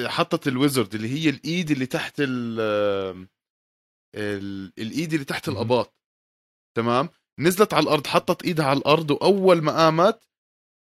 [0.07, 2.61] حطت ال whizzer اللي هي الإيد اللي تحت ال
[4.17, 5.49] ال- الإيد اللي تحت.
[5.49, 5.95] الأباط.
[6.77, 7.09] تمام؟
[7.41, 10.21] نزلت على الأرض حطت إيدها على الأرض وأول ما قامت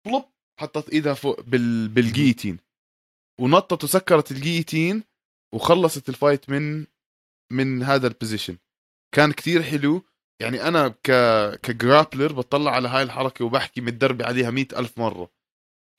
[0.07, 0.25] بلوب
[0.59, 2.59] حطت إيدها فوق بال بال guillotine.
[3.41, 5.03] ونطت وسكرت ال guillotine
[5.53, 6.85] وخلصت ال fight من
[7.51, 8.57] من هذا ال position
[9.15, 10.03] كان كتير حلو.
[10.41, 11.11] يعني أنا ك
[11.61, 15.31] ك grappler بطلع على هاي الحركة وبحكي متدرب عليها مئة ألف مرة.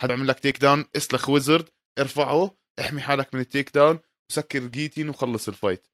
[0.00, 2.57] حدا عمل لك takedown اسلخ whizzer ارفعه.
[2.80, 3.98] احمي حالك من ال takedown
[4.30, 5.86] وسكر guillotine وخلص ال fight.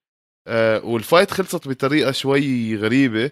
[0.49, 3.31] آه وال fight خلصت بطريقة شوي غريبة.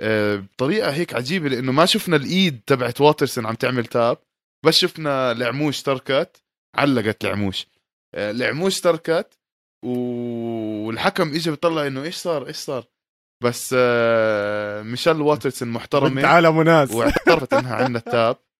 [0.00, 4.18] آه بطريقة هيك عجيبة لأنه ما شفنا الإيد تبعت واترسون عم تعمل tap
[4.64, 6.42] بس شفنا العموش تركت
[6.76, 7.66] علقت العموش
[8.14, 9.38] آه العموش تركت
[9.84, 12.84] والحكم اجى بيطلع إنه إيش صار إيش صار؟
[13.44, 16.90] بس آه ميشيل واترسون بنت محترمة عالم وناس.
[16.90, 18.36] واعترفت إنها عملت تاب.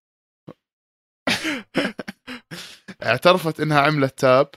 [3.02, 4.48] اعترفت إنها عملت تاب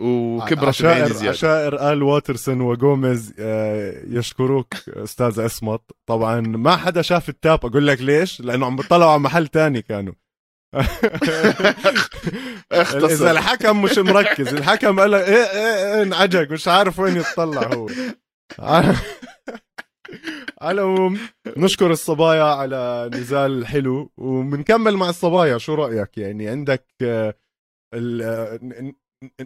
[0.00, 1.30] وكبرت عشائر زيادة.
[1.30, 5.96] عشائر آل واترسون وجوميز آه، يشكروك أستاذ أسمط.
[6.06, 7.66] طبعا ما حدا شاف التاب.
[7.66, 10.12] أقول لك ليش؟ لأنه عم بيطلعوا على محل تاني كانوا.
[12.72, 13.06] اختصر.
[13.06, 14.48] إذا الحكم مش مركز.
[14.54, 17.88] الحكم قال لك إيه إيه إيه انعجق مش عارف وين يطلع هو.
[20.62, 21.18] على العموم
[21.56, 24.12] نشكر الصبايا على نزال حلو.
[24.16, 25.58] وبنكمل مع الصبايا.
[25.58, 27.34] شو رأيك؟ يعني عندك آه،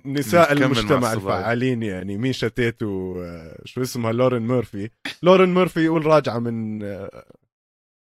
[0.07, 1.13] نساء المجتمع.
[1.13, 4.91] الفعالين يعني ميشا تيت وشو اسمها لورين ميرفي.
[5.23, 6.83] لورين ميرفي يقول راجعة من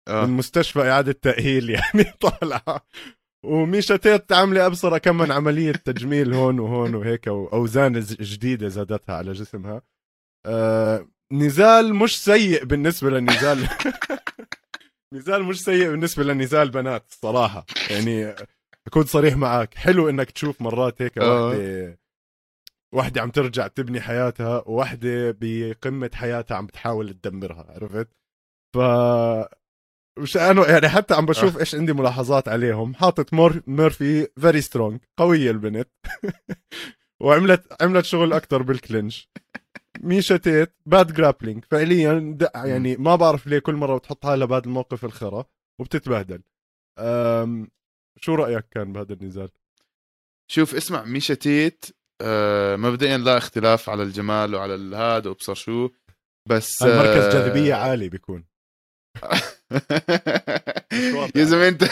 [0.09, 0.26] آه.
[0.26, 2.87] من مستشفى إعادة تأهيل يعني طالعة.
[3.44, 9.33] وميشا تيت عاملة أبصر كم من عملية تجميل هون وهون وهيك واوزان جديدة زادتها على
[9.33, 9.83] جسمها.
[10.46, 13.68] آه نزال مش سيء بالنسبة للنزال
[15.14, 17.66] نزال مش سيء بالنسبة لنزال بنات الصراحة.
[17.90, 18.35] يعني
[18.86, 21.48] أكون صريح معك حلو إنك تشوف مرات هيك آه.
[21.48, 21.98] وحدة
[22.94, 28.08] وحدة عم ترجع تبني حياتها ووحده بقمة حياتها عم بتحاول تدمرها عرفت؟
[28.74, 28.78] ف
[30.18, 32.94] مش أنا يعني حتى عم بشوف إيش عندي ملاحظات عليهم.
[32.94, 35.88] حاطط مور ميرفي very strong قوية البنت
[37.22, 39.28] وعملت عملت شغل أكثر بال clinch
[40.00, 45.04] ميشا تيت bad grappling فعليا يعني ما بعرف ليه كل مرة بتحط حالها بهذا الموقف
[45.04, 45.44] الخرا
[45.80, 46.42] وبتتبهدل.
[48.20, 49.48] شو رأيك كان بهذا النزال؟
[50.51, 51.85] شوف اسمع ميشا تيت
[52.20, 55.90] آه مبدئيا لا اختلاف على الجمال وعلى الهاد وأبصر شو
[56.48, 58.44] بس هاي مركز آه، جاذبية عالي بيكون.
[61.37, 61.85] يا زلمة أنت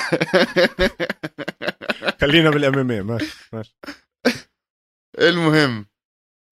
[2.21, 3.77] خلينا بال MMA ماشي ماشي.
[5.19, 5.87] المهم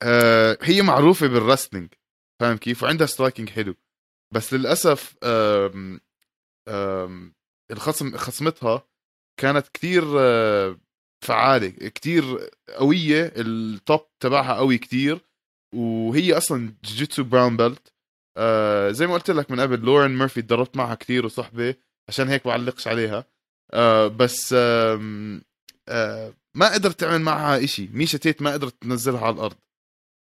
[0.02, 1.94] آه هي معروفة بال wrestling
[2.40, 3.74] فاهم كيف؟ وعندها striking حلو.
[4.34, 6.00] بس للأسف آم
[6.68, 7.34] آم
[7.70, 8.86] الخصم خصمتها
[9.38, 10.76] كانت كثير آه
[11.24, 15.20] فعالة كثير قوية ال top تبعها قوي كثير
[15.74, 17.92] وهي أصلا jiu-jitsu brown belt
[18.36, 21.74] آه زي ما قلت لك من قبل لورين ميرفي تدربت معها كثير وصحبه
[22.08, 23.24] عشان هيك بعلقش عليها.
[23.72, 25.42] آه بس آم
[25.88, 27.88] آه ما قدرت تعمل معها إشي.
[27.92, 29.56] ميشا تيت ما قدرت تنزلها على الأرض.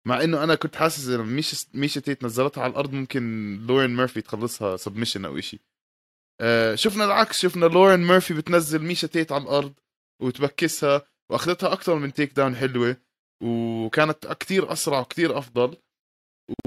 [0.08, 1.42] مع إنه أنا كنت حاسس لما
[1.74, 5.60] ميشا تيت نزلتها على الأرض ممكن لورين ميرفي تخلصها submission أو إشي.
[6.42, 9.74] آه شفنا العكس شفنا لورين ميرفي بتنزل ميشا تيت على الأرض
[10.22, 12.98] وتبكسها وأخذتها أكثر من takedown حلوة
[13.44, 15.78] وكانت كتير أسرع وكتير أفضل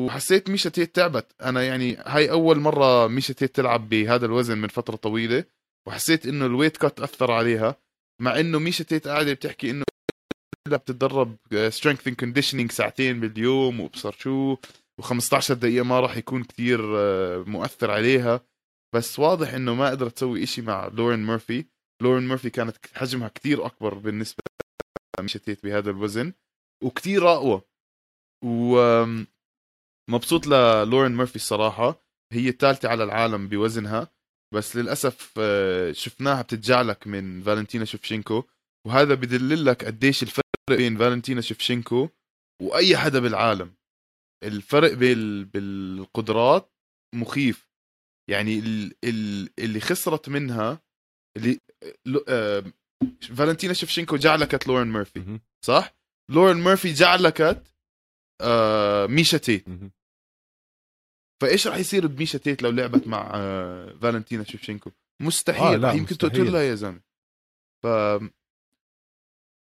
[0.00, 1.26] وحسيت ميشا تيت تعبت.
[1.42, 5.44] أنا يعني هاي أول مرة ميشا تيت تلعب بهذا الوزن من فترة طويلة
[5.88, 7.76] وحسيت إنه ال weight cut أثر عليها
[8.22, 9.84] مع إنه ميشا تيت قاعدة بتحكي إنه
[10.66, 11.36] كلها بتتدرب
[11.68, 14.56] strength and conditioning ساعتين باليوم وبصر شو
[15.02, 18.40] و15 دقيقة ما راح يكون كتير آه، مؤثر عليها.
[18.96, 21.64] بس واضح إنه ما قدرت تسوي إشي مع لورين ميرفي
[22.02, 24.42] لورين ميرفي كانت حجمها كتير أكبر بالنسبة
[25.18, 26.32] لميشا تيت بهذا الوزن
[26.84, 27.62] وكتير أقوى.
[28.44, 29.26] ومبسوط
[30.46, 32.06] للورين ميرفي الصراحة.
[32.32, 34.12] هي الثالثه على العالم بوزنها.
[34.54, 38.44] بس للأسف آه، شفناها بتتجعلك من فالنتينا شوفشينكو.
[38.86, 42.08] وهذا بدلل لك قديش الفرق بين فالنتينا شوفشينكو
[42.62, 43.74] وأي حدا بالعالم.
[44.44, 45.44] الفرق بال...
[45.44, 46.72] بالقدرات
[47.14, 47.65] مخيف.
[48.30, 48.94] يعني ال...
[49.04, 49.50] ال...
[49.58, 50.82] اللي خسرت منها
[51.36, 51.60] اللي.
[52.28, 52.64] آه...
[53.36, 55.40] فالنتينا شوفشينكو جعلكت لورين ميرفي.
[55.64, 55.94] صح؟
[56.30, 57.74] لورين ميرفي جعلكت
[58.40, 59.06] آه...
[59.06, 59.64] ميشا تيت.
[61.42, 63.92] فإيش راح يصير بميشا تيت لو لعبت مع آه...
[64.02, 64.90] فالنتينا شوفشينكو
[65.22, 66.18] مستحيل آه، لا، يمكن.
[66.18, 67.00] تقتلها يا زلمه
[67.84, 67.86] ف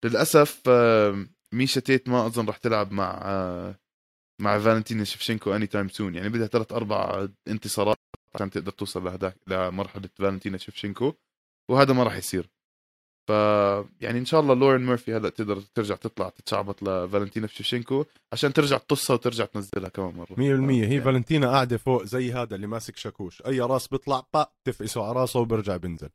[0.05, 1.25] للأسف آه...
[1.53, 3.79] ميشا تيت ما أظن راح تلعب مع آه...
[4.41, 7.97] مع فالنتينا شوفشينكو anytime soon يعني بدها ثلاث أربع انتصارات
[8.35, 11.13] عشان تقدر توصل لهداك لمرحلة فالنتينا شوفشينكو
[11.71, 12.49] وهذا ما راح يصير.
[13.27, 13.31] ف
[14.01, 18.77] يعني إن شاء الله لورين ميرفي هلأ تقدر ترجع تطلع تتشعبط لفالنتينا شوفشينكو عشان ترجع
[18.77, 20.35] تطصها وترجع تنزلها كمان مرة.
[20.35, 21.01] 100% هي يعني.
[21.01, 23.41] فالنتينا قاعدة فوق زي هذا اللي ماسك شاكوش.
[23.45, 26.09] أي راس بيطلع با تفقسه على راسه وبرجع بينزل.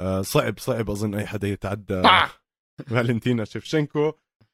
[0.00, 2.02] آه صعب صعب أظن أي حدا يتعدى!
[2.90, 4.12] فالنتينا شفشنكو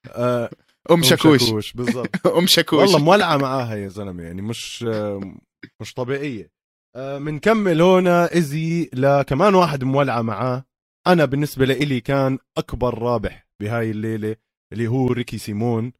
[0.09, 0.51] آه
[0.91, 2.27] أم شاكوش بالضبط.
[2.39, 2.81] أم شاكوش.
[2.81, 5.35] والله مولعة معاها يا زلمة يعني مش آه
[5.81, 6.58] مش طبيعية.
[6.97, 10.65] بنكمل هنا ازي لكمان واحد مولعة معاه.
[11.07, 14.37] أنا بالنسبة لإلي كان أكبر رابح بهاي الليلة
[14.73, 15.93] اللي هو ريكي سيمون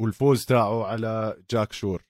[0.00, 2.02] والفوز تاعه على جاك شور.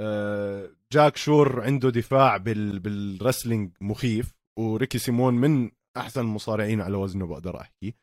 [0.00, 6.96] آه، جاك شور عنده دفاع بال بال wrestling مخيف وريكي سيمون من أحسن المصارعين على
[6.96, 7.94] وزنه بقدر أحكي.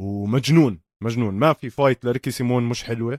[0.00, 1.34] ومجنون مجنون.
[1.34, 3.18] ما في fight لريكي سيمون مش حلوة.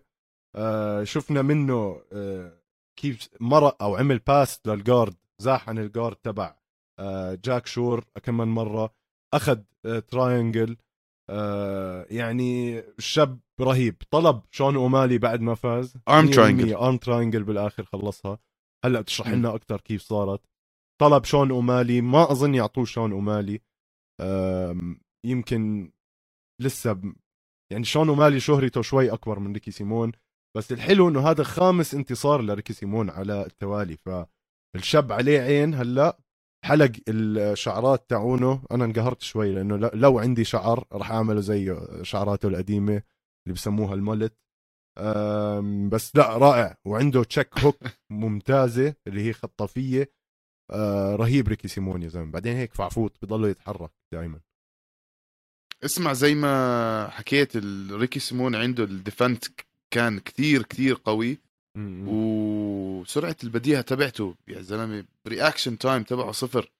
[0.55, 2.61] آه، شفنا منه آه،
[2.99, 6.55] كيف مرق أو عمل pass لل guard زاح عن ال guard تبع
[6.99, 8.93] آه، جاك شور كمان مرة
[9.33, 9.59] أخذ
[10.07, 10.77] triangle
[12.09, 13.95] يعني شاب رهيب.
[14.11, 15.93] طلب شون أومالي بعد ما فاز.
[15.97, 16.81] Arm triangle.
[16.81, 18.39] arm triangle بالآخر خلصها.
[18.85, 19.27] هلأ بتشرح.
[19.27, 20.41] لنا أكثر كيف صارت.
[21.01, 23.61] طلب شون أومالي ما أظن يعطوه شون أومالي.
[25.25, 25.91] يمكن
[26.61, 27.13] لسه ب...
[27.71, 30.11] يعني شون أومالي شهرته شوي أكبر من ريكي سيمون.
[30.57, 33.97] بس الحلو إنه هذا خامس انتصار لريكي سيمون على التوالي.
[34.73, 36.17] فالشاب عليه عين هلا
[36.65, 38.63] حلق الشعرات تاعونه.
[38.71, 43.03] أنا انقهرت شوي لأنه لو عندي شعر راح أعمله زي شعراته القديمة
[43.45, 44.33] اللي بسموها ال mullet.
[45.89, 46.77] بس لا رائع.
[46.85, 47.77] وعنده check hook
[48.09, 50.11] ممتازة اللي هي خطافيه
[50.71, 52.31] أه رهيب ريكي سيمون يا زلمة.
[52.31, 54.39] بعدين هيك فعفوط بضله يتحرك دائما
[55.85, 57.57] اسمع زي ما حكيت
[57.91, 59.39] ريكي سيمون عنده ال defense
[59.93, 61.37] كان كتير كتير قوي.
[61.77, 66.71] وسرعة البديهة تبعته يا زلمة reaction time تبعه صفر.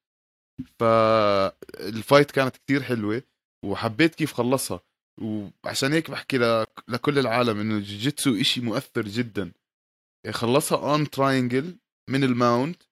[0.80, 3.24] فال fight كانت كتير حلوة
[3.66, 4.80] وحبيت كيف خلصها.
[5.22, 9.52] وعشان هيك بحكي لك- لكل العالم إنه الجوجيتسو إشي مؤثر جدا.
[10.30, 11.78] خلصها arm triangle
[12.10, 12.84] من ال mount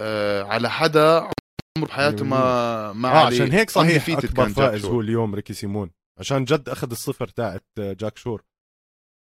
[0.00, 3.36] آه على حدا عمره بحياته ما ما عليه.
[3.36, 4.84] عشان هيك صحيح أكبر فائز.
[4.84, 5.90] هو اليوم ريكي سيمون.
[6.18, 8.44] عشان جد أخذ الصفر تاعت آه، جاك شور.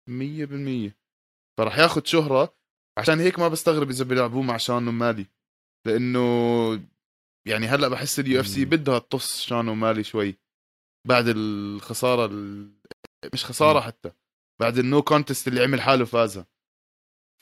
[0.09, 0.95] مية بالمية.
[1.59, 2.55] فراح ياخد شهرة.
[2.97, 5.25] عشان هيك ما بستغرب إذا بيلعبوه مع شون أومالي.
[5.85, 6.71] لأنه
[7.47, 8.65] يعني هلأ بحس ال UFC.
[8.65, 10.35] بدها تطص شون أومالي شوي.
[11.07, 12.71] بعد الخسارة ال...
[13.33, 13.85] مش خسارة مم.
[13.85, 14.11] حتى
[14.61, 16.47] بعد ال no contest اللي عمل حاله فازها.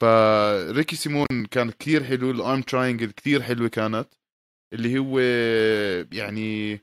[0.02, 4.08] فريكي سيمون كان كثير حلو ال arm triangle كثير حلوة كانت.
[4.74, 5.20] اللي هو
[6.12, 6.80] يعني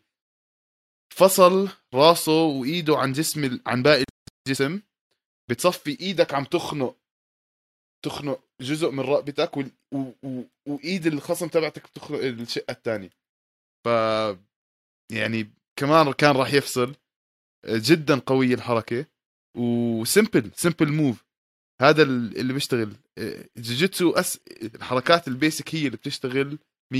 [1.12, 4.05] فصل راسه وإيده عن جسم عن باقي
[4.47, 4.81] الجسم.
[5.51, 7.04] بتصفي إيدك عم تخنق.
[8.05, 9.71] تخنق جزء من رقبتك وال...
[9.95, 10.11] و...
[10.23, 10.43] و...
[10.69, 13.11] وإيد الخصم تبعتك بتخنق الشقة الثانية
[13.85, 13.88] ف
[15.12, 16.95] يعني كمان كان راح يفصل.
[17.69, 19.07] جدا قويه الحركة
[19.57, 21.25] و simple simple move
[21.81, 22.97] هذا ال- اللي بيشتغل.
[23.57, 24.40] جوجيتسو أس...
[24.75, 26.59] الحركات ال basic هي اللي بتشتغل
[26.95, 26.97] 100%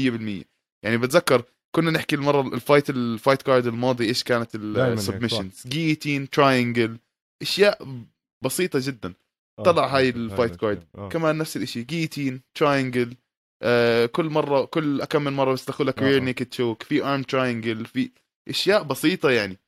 [0.85, 5.67] يعني بتذكر كنا نحكي المرة ال fight ال fight card الماضي إيش كانت ال submissions
[5.67, 6.99] guillotine triangle
[7.43, 8.03] أشياء
[8.45, 9.15] بسيطة جدا.
[9.65, 10.85] طلع هاي آه، ال fight آه، card.
[10.99, 11.09] آه.
[11.09, 13.15] كمان نفس الإشي guillotine triangle
[13.63, 16.25] آه كل مرة كل كم من مرة بيستخدموا لك آه، rear آه.
[16.25, 18.11] naked choke في arm triangle في
[18.49, 19.59] أشياء بسيطة يعني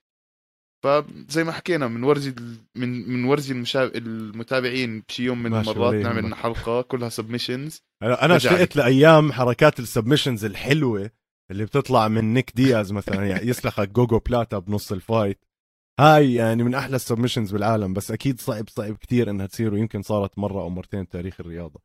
[0.85, 3.85] فزي ما حكينا من ورجي ال- من من ورجي المشا...
[3.85, 6.35] المتابعين بشي يوم من المرات نعمل.
[6.35, 11.11] حلقة كلها submissions أنا أنا اشتقت لأيام حركات ال submissions الحلوة
[11.51, 15.45] اللي بتطلع من نيك دياز مثلا يعني يسلخك gogoplata بنص ال fight
[16.01, 20.03] هاي يعني من أحلى ال submissions بالعالم بس أكيد صعب صعب كتير إنها تصير ويمكن
[20.03, 21.81] صارت مرة أو مرتين بتاريخ الرياضة.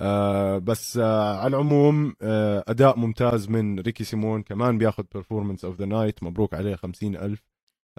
[0.00, 5.78] آه بس آه على العموم آه أداء ممتاز من ريكي سيمون كمان بياخذ performance of
[5.78, 7.42] the night مبروك عليه خمسين ألف.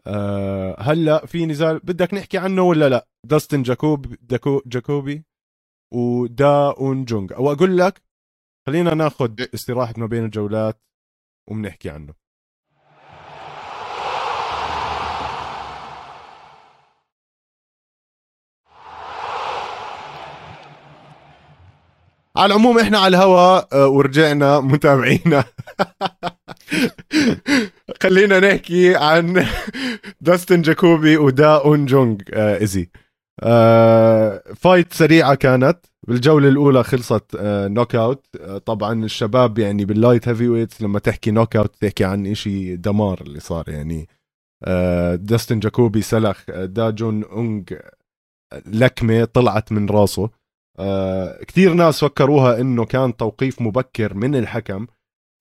[0.07, 5.25] آه هلأ في نزال بدك نحكي عنه ولا لأ؟ داستن جاكوب داكو جاكوبي
[5.93, 8.01] ودا اون جونج أو أقول لك
[8.67, 9.49] خلينا ناخذ إيه.
[9.53, 10.81] استراحة ما بين الجولات
[11.49, 12.22] وبنحكي عنه.
[22.37, 25.43] على العموم إحنا على الهواء آه، ورجعنا متابعينا.
[28.03, 29.45] خلينا نحكي عن
[30.21, 32.89] داستن جاكوبي ودا اون جونج آه، ايزي
[33.43, 35.79] آه، fight سريعة كانت.
[36.07, 41.75] بالجولة الأولى خلصت آه، knockout آه، طبعا الشباب يعني بال light heavyweights لما تحكي knockout
[41.75, 44.07] تحكي عن إشي دمار اللي صار يعني.
[44.63, 47.73] آه، داستن جاكوبي سلخ آه، دا جون اونج
[48.65, 50.29] لكمة طلعت من راسه.
[50.79, 54.88] آه، كثير ناس فكروها إنه كان توقيف مبكر من الحكم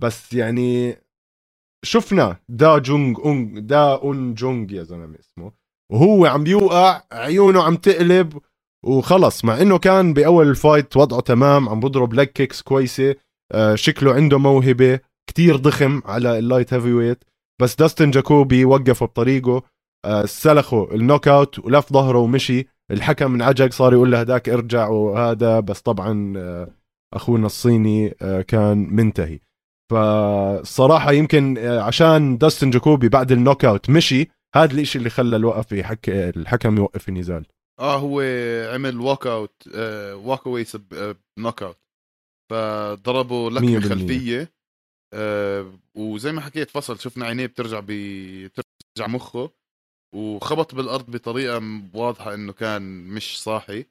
[0.03, 0.97] بس يعني
[1.85, 5.53] شفنا دا جونج أونج دا أون جونج يا زلمة اسمه
[5.93, 8.39] وهو عم بيوقع عيونه عم تقلب
[8.85, 9.45] وخلص.
[9.45, 13.15] مع إنه كان بأول ال fight وضعه تمام عم بضرب لك kicks كويسة
[13.53, 17.25] آه، شكله عنده موهبة كتير ضخم على ال light heavyweight
[17.63, 19.63] بس داستن جاكوبي وقفه بطريقه
[20.05, 22.67] آه، سلخه ال knockout ولف ظهره ومشي.
[22.91, 26.75] الحكم انعجق صار يقول له هداك ارجع وهذا بس طبعا آه،
[27.15, 29.41] أخونا الصيني آه، كان منتهي.
[29.91, 35.73] فالصراحه يمكن آه، عشان داستن جاكوبي بعد ال knockout مشي هذا الإشي اللي خلى الوقف
[35.73, 37.47] يحك الحكم يوقف النزال
[37.81, 38.21] آه هو
[38.75, 39.69] عمل walk out
[40.15, 40.67] walk away
[41.39, 41.79] knockout
[42.51, 43.81] فضربه لكمه.
[43.81, 44.53] خلفيه
[45.15, 49.51] آه وزي ما حكيت فصل شفنا عينيه بترجع بترجع مخه.
[50.15, 51.61] وخبط بالأرض بطريقة
[51.95, 53.85] واضحة إنه كان مش صاحي.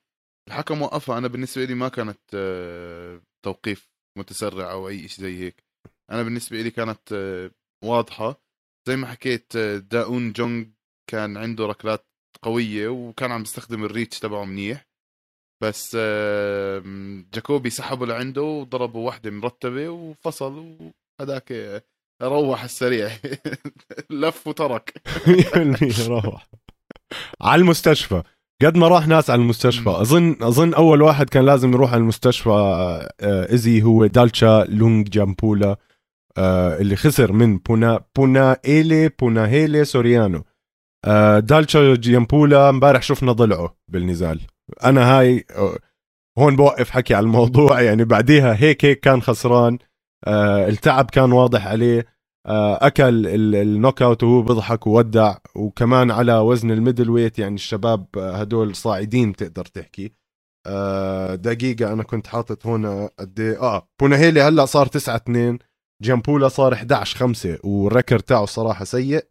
[0.47, 5.63] الحكم وقفها أنا بالنسبة لي ما كانت آه توقيف متسرع أو أي شيء زي هيك.
[6.11, 7.51] أنا بالنسبة لي كانت آه
[7.83, 8.41] واضحة.
[8.87, 10.67] زي ما حكيت آه، داون جونج
[11.09, 12.05] كان عنده ركلات
[12.41, 14.87] قوية وكان عم يستخدم ال reach تبعه منيح.
[15.63, 15.95] بس
[17.33, 20.77] جاكوبي سحبه لعنده وضربه واحدة مرتبة وفصل
[21.19, 21.51] وهذاك
[22.21, 23.09] روح السريع.
[24.09, 25.01] لف وترك.
[26.07, 26.47] روح.
[27.41, 28.23] على المستشفى.
[28.61, 29.89] قد ما راح ناس على المستشفى.
[29.89, 32.49] اظن أظن أول واحد كان لازم يروح على المستشفى
[33.21, 35.77] آه، ايزي هو دالتشا لونج جامبولا
[36.37, 40.43] آه، اللي خسر من بونا بونا ايلي بونا هيلي سوريانو.
[41.05, 44.41] آه، دالتشا جيامبولا امبارح شفنا ضلعه بالنزال.
[44.83, 45.45] أنا هاي
[46.37, 47.81] هون بوقف حكي على الموضوع.
[47.87, 49.77] يعني بعديها هيك هيك كان خسران.
[50.27, 52.05] التعب كان واضح عليه.
[52.45, 59.35] أكل ال knockout وهو بيضحك وودع وكمان على وزن ال middleweight يعني الشباب هدول صاعدين
[59.35, 60.11] تقدر تحكي.
[61.35, 65.59] دقيقة أنا كنت حاطط هون قد إيه؟ آه بوناهيلي هلأ صار 9 2
[66.03, 69.25] جامبولا صار 11 5 وال record تاعه الصراحة سيء.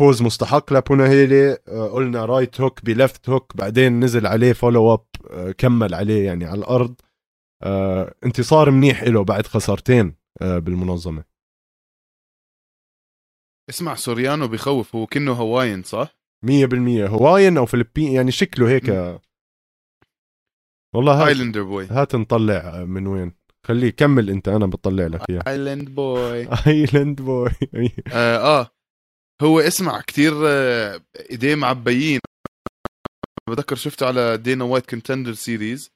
[0.00, 1.58] فوز مستحق لبوناهيلي.
[1.68, 6.26] آه، قلنا right hook ب left hook بعدين نزل عليه follow up آه، كمل عليه
[6.26, 6.94] يعني على الأرض.
[7.62, 10.19] آه، انتصار منيح له بعد خسارتين.
[10.40, 11.24] بالمنظمة.
[13.70, 16.16] اسمع سوريانو بخوف هو كنه Hawaiian صح؟
[16.46, 18.88] 100% Hawaiian أو فلبين يعني شكله هيك.
[20.94, 23.32] والله islander boy هات نطلع من وين.
[23.66, 25.42] خليه كمل أنت أنا بطلع لك إياه.
[25.46, 27.50] island boy island boy
[28.12, 28.70] آه, آه.
[29.42, 32.20] هو اسمع كثير آه، إيديه معبيين.
[33.50, 35.90] بتذكر شفته على Dana White Contender Series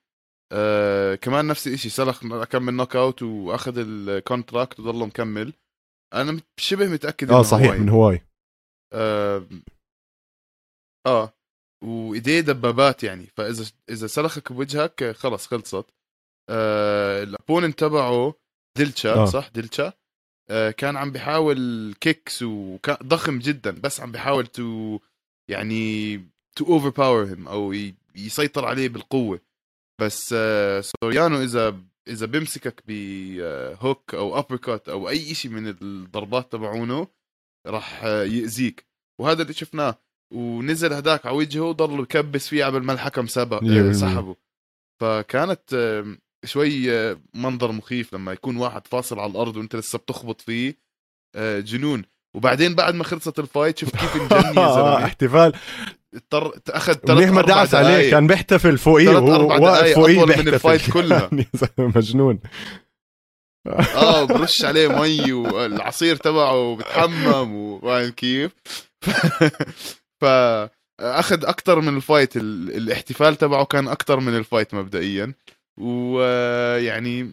[0.52, 5.52] آه كمان نفس الشيء سلخ كم من knockout وأخذ ال contract وضل مكمل
[6.14, 7.78] أنا شبه متأكد آه صحيح هواي.
[7.78, 8.22] من هواي.
[8.92, 9.46] آه,
[11.06, 11.32] آه
[11.84, 13.26] وإيديه دبابات يعني.
[13.26, 15.86] فاذا إذا سلخك بوجهك خلص خلصت.
[16.50, 18.34] آه ال opponent تبعه
[18.78, 19.24] دلتشا آه.
[19.24, 19.92] صح؟ دلتشا.
[20.50, 24.98] آه، كان عم بيحاول kicks وكان ضخم جدا بس عم بيحاول to
[25.50, 26.16] يعني
[26.56, 27.74] to overpower him أو
[28.16, 29.40] يسيطر عليه بالقوة.
[30.00, 36.52] بس آه، سوريانو إذا إذا بيمسكك ب hook أو uppercut أو أي شيء من الضربات
[36.52, 37.08] تبعونه
[37.66, 38.86] راح يأذيك.
[39.20, 39.98] وهذا اللي شفناه.
[40.32, 44.36] ونزل هداك على وجهه وضل يكبس فيه قبل ما الحكم سبق سحبه.
[45.00, 45.94] فكانت
[46.44, 46.88] شوي
[47.34, 50.78] منظر مخيف لما يكون واحد فاصل على الأرض وأنت لسه بتخبط فيه
[51.36, 52.04] آه، جنون.
[52.36, 55.52] وبعدين بعد ما خلصت ال fight شفت كيف انجني يا زلمه احتفال.
[56.14, 60.55] اضطر أخذ ثلاث منيح ما دعس عليه كان بيحتفل فوقيه وهو واقف فوقيه من ال
[60.55, 61.30] fight كلها.
[61.78, 62.40] مجنون.
[63.94, 68.52] آه برش عليه مي والعصير تبعه بتحمم وفاهم كيف؟
[70.20, 75.34] فأخذ أكثر من ال fight الاحتفال تبعه كان أكثر من ال fight مبدئيا.
[75.80, 77.32] ويعني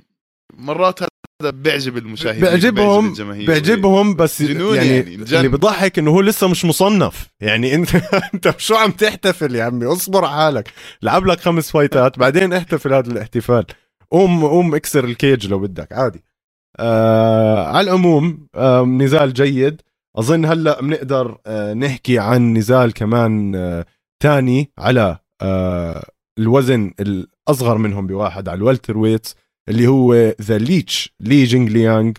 [0.54, 1.00] مرات
[1.42, 3.14] هذا بيعجب المشاهدين بيعجبهم
[3.46, 7.28] بيعجبهم بس يعني, يعني اللي بضحك إنه هو لسه مش مصنف.
[7.42, 7.96] يعني انت
[8.34, 10.74] إنت شو عم تحتفل يا عمي؟ اصبر على حالك.
[11.02, 13.66] لعب لك خمس فايتات بعدين احتفل هذا الاحتفال.
[14.12, 16.24] قوم قوم اكسر ال cage لو بدك عادي.
[16.80, 19.82] آه على العموم آه نزال جيد.
[20.18, 23.86] أظن هلأ بنقدر آه نحكي عن نزال كمان آه
[24.20, 26.04] تاني على آه
[26.40, 29.36] الوزن الأصغر منهم بواحد على ال welterweights
[29.70, 32.12] اللي هو ذا ليتش لي جينغ ليانغ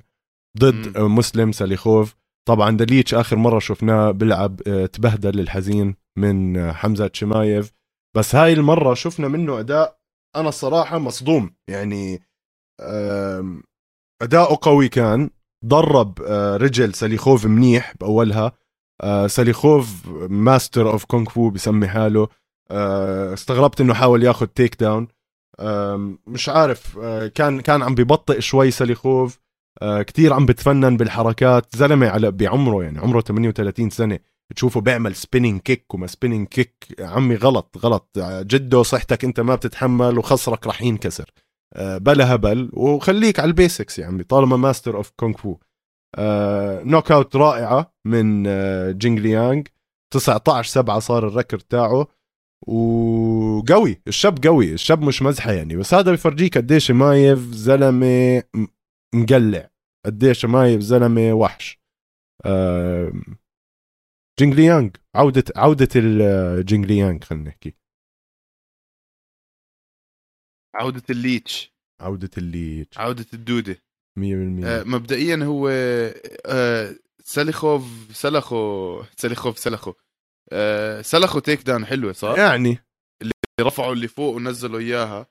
[0.58, 1.16] ضد م.
[1.16, 2.14] مسلم ساليخوف
[2.48, 7.72] طبعا The Leech آخر مرة شفناه بيلعب آه، تبهدل الحزين من آه، حمزة شمايف
[8.16, 9.98] بس هاي المرة شفنا منه أداء
[10.36, 11.54] أنا الصراحة مصدوم.
[11.68, 12.20] يعني
[14.22, 15.30] أداؤه قوي كان.
[15.64, 18.52] ضرب آه، رجل ساليخوف منيح بأولها.
[19.26, 22.28] ساليخوف master of kung fu بسمي حاله.
[23.32, 25.08] استغربت إنه حاول ياخذ take down
[26.26, 29.38] مش عارف آه، كان كان عم ببطئ شوي سليخوف
[29.82, 31.76] آه، كتير عم بتفنن بالحركات.
[31.76, 34.18] زلمة على بعمره يعني عمره 38 سنة
[34.56, 38.18] تشوفه بيعمل spinning kick وما spinning kick عمي غلط غلط.
[38.18, 41.30] جده صحتك انت ما بتتحمل وخصرك رح ينكسر.
[41.78, 42.70] بلا هبل.
[42.72, 45.56] وخليك على ال basics يا عمي طالما master of kung fu
[46.84, 48.42] knockout رائعة من
[48.98, 49.62] جينغ ليانغ
[50.12, 52.06] 19 7 صار ال record تاعه.
[52.66, 55.76] وقوي الشاب قوي الشاب مش مزحة يعني.
[55.76, 58.42] بس هذا بفرجيك قديش مايف زلمة
[59.14, 59.70] مقلع
[60.06, 61.78] قديش مايف زلمة وحش.
[62.46, 63.12] أه
[64.38, 67.74] جينغليانغ عودة عودة الجينغليانغ خلينا نحكي.
[70.74, 71.72] عودة ال leech.
[72.00, 72.98] عودة ال leech.
[72.98, 73.76] عودة الدودة.
[74.18, 75.68] 100% آه مبدئيا هو
[76.46, 76.94] آه
[77.24, 77.82] سلخوف
[78.12, 79.92] سلخو سلخوف سلخو.
[80.52, 82.78] آه سلخوا take down حلوة صح؟ يعني.
[83.22, 85.26] اللي رفعوا اللي فوق ونزلوا إياها.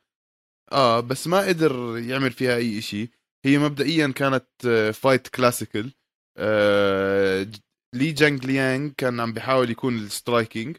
[0.72, 3.10] آه بس ما قدر يعمل فيها أي شيء
[3.46, 4.48] هي مبدئيا كانت
[4.94, 5.92] fight classical
[6.38, 7.48] آه
[7.96, 10.78] لي جانج ليانج كان عم بيحاول يكون ال striking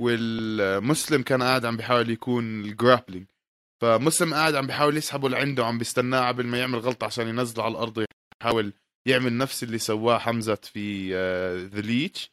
[0.00, 3.26] والمسلم كان قاعد عم بيحاول يكون ال grappling
[3.82, 7.72] فمسلم قاعد عم بيحاول يسحبه لعنده عم بيستناه قبل ما يعمل غلطة عشان ينزله على
[7.72, 8.04] الأرض
[8.42, 8.72] يحاول
[9.08, 11.14] يعمل نفس اللي سواه حمزة في
[11.66, 12.32] the uh, leech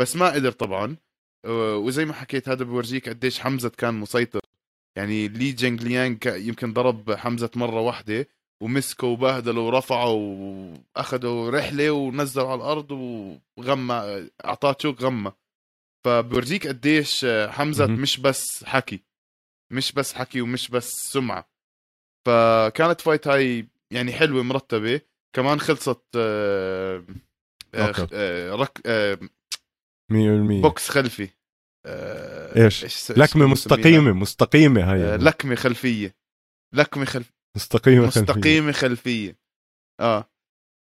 [0.00, 0.96] بس ما قدر طبعا.
[1.46, 4.40] وزي ما حكيت هذا بفرجيك قديش حمزة كان مسيطر.
[4.98, 8.28] يعني لي جينغ ليانغ يمكن ضرب حمزة مرة واحدة
[8.62, 12.90] ومسكه وبهدله ورفعه وأخده رحلة ونزله على الأرض
[13.56, 15.32] وغمى أعطاه choke غمى.
[16.04, 17.86] فبفرجيك قديش حمزة.
[17.86, 19.04] مش بس حكي
[19.72, 21.50] مش بس حكي ومش بس سمعة.
[22.26, 25.00] فكانت fight هاي يعني حلوة مرتبة.
[25.36, 27.04] كمان خلصت آه،
[27.74, 28.08] آه،.
[28.12, 29.39] آه، رك آه، 100%
[30.10, 31.28] بوكس خلفي.
[31.86, 36.14] آه، إيش؟ إيش لكمة مستقيمة مستقيمة آه، هاي لكمة خلفية.
[36.74, 38.20] لكمة خلف مستقيمة خلفية.
[38.20, 39.38] مستقيمة خلفية.
[40.00, 40.30] آه.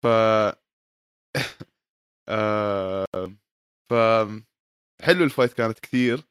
[0.04, 0.06] ف
[2.28, 3.04] آه
[3.90, 3.94] ف
[5.02, 6.24] حلو ال fight كانت كثير.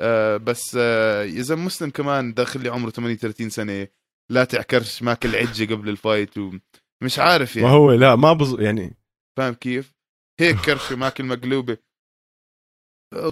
[0.00, 3.88] آه بس آه إذا مسلم كمان داخل لي عمره 38 سنة
[4.30, 7.74] طالع كرش ماكل عجة قبل ال fight ومش عارف ما يعني.
[7.74, 8.60] هو لا ما بز...
[8.60, 8.96] يعني
[9.38, 9.94] فاهم كيف؟
[10.40, 11.78] هيك كرشة ماكل مقلوبة.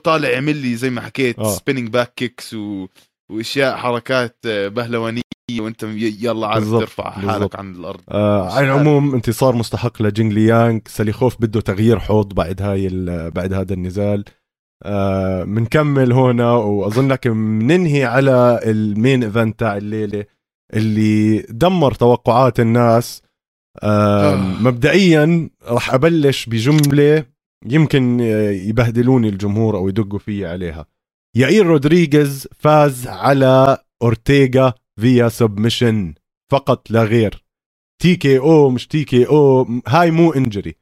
[0.04, 1.42] طالع يعمل لي زي ما حكيت.
[1.42, 2.86] spinning back kicks و...
[3.30, 5.22] وأشياء حركات آه، بهلوانية
[5.60, 7.10] وأنت يلا عارف بالضبط، ترفع.
[7.10, 8.66] حالك عن الأرض آه على.
[8.66, 14.24] العموم انتصار مستحق لجينغ ليانغ ساليخوف بده تغيير حوض بعد هاي ال- بعد هذا النزال
[14.84, 20.24] آه منكمل هنا واظن لك مننهي على ال main event تاع الليلة
[20.74, 23.22] اللي دمر توقعات الناس
[23.82, 24.36] آه آه.
[24.36, 27.24] مبدئيا راح أبلش بجملة
[27.66, 28.20] يمكن
[28.68, 30.86] يبهدلوني الجمهور أو يدقوا في عليها.
[31.36, 36.14] يائير رودريغيز فاز على أورتيغا فيا submission
[36.52, 37.44] فقط لا غير.
[38.02, 40.74] تي كي أو مش تي كي أو هاي مو injury.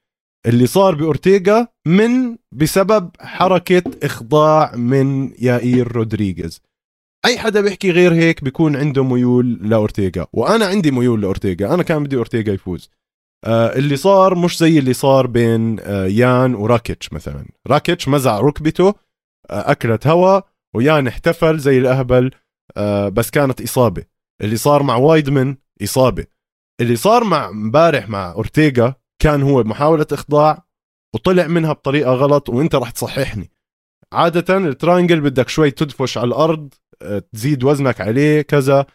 [0.46, 6.60] اللي صار بأورتيغا من بسبب حركة إخضاع من يائير رودريغيز.
[7.24, 11.74] أي حدا بيحكي غير هيك بيكون عنده ميول لأورتيغا وأنا عندي ميول لأورتيغا.
[11.74, 12.90] أنا كان بدي أورتيغا يفوز.
[13.46, 17.46] اللي صار مش زي اللي صار بين آه يان وراكيتش مثلا.
[17.66, 18.88] راكيتش مزع ركبته
[19.50, 20.40] آه أكلت هوا
[20.74, 22.30] ويان احتفل زي الأهبل
[22.76, 24.04] آه بس كانت إصابة.
[24.40, 26.26] اللي صار مع وايدمن إصابة.
[26.80, 30.66] اللي صار مع امبارح مع أورتيغا كان هو محاولة إخضاع
[31.14, 33.50] وطلع منها بطريقة غلط وأنت راح تصححني.
[34.12, 38.86] عادة ال triangle بدك شوي تدفش على الأرض آه، تزيد وزنك عليه كذا.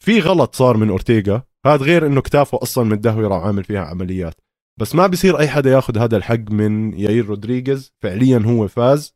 [0.00, 1.42] في غلط صار من أورتيغا.
[1.66, 4.34] هذا غير إنه كتافه أصلا متدهوره وعامل فيها عمليات.
[4.80, 7.92] بس ما بصير أي حدا ياخذ هذا الحق من ياير رودريغيز.
[8.02, 9.14] فعليا هو فاز.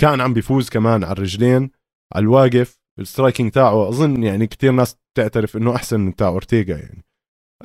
[0.00, 1.70] كان عم بيفوز كمان على الرجلين
[2.14, 3.88] على الواقف ال striking تاعه.
[3.88, 7.04] أظن يعني كتير ناس تعترف إنه أحسن من تاع أورتيغا يعني.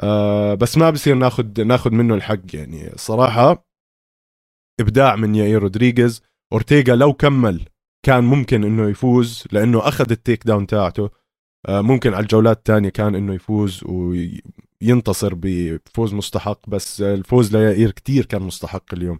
[0.04, 2.92] آه بس ما بصير ناخذ ناخذ منه الحق يعني.
[2.96, 3.68] صراحة
[4.80, 6.22] إبداع من ياير رودريغيز.
[6.54, 7.66] أورتيغا لو كمل
[8.06, 11.10] كان ممكن إنه يفوز لأنه أخذ ال take down تاعته.
[11.70, 18.42] ممكن على الجولات الثانية كان إنه يفوز وينتصر بفوز مستحق بس الفوز ليائير كتير كان
[18.42, 19.20] مستحق اليوم.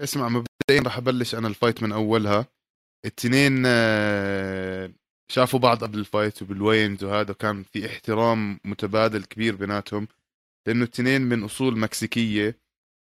[0.00, 2.46] اسمع مبدئيا راح أبلش أنا ال fight من أولها.
[3.06, 4.90] التنين آه،
[5.32, 10.08] شافوا بعض قبل ال fight وبال weigh-ins وهذا كان في احترام متبادل كبير بيناتهم.
[10.66, 12.58] لأنه التنين من أصول مكسيكية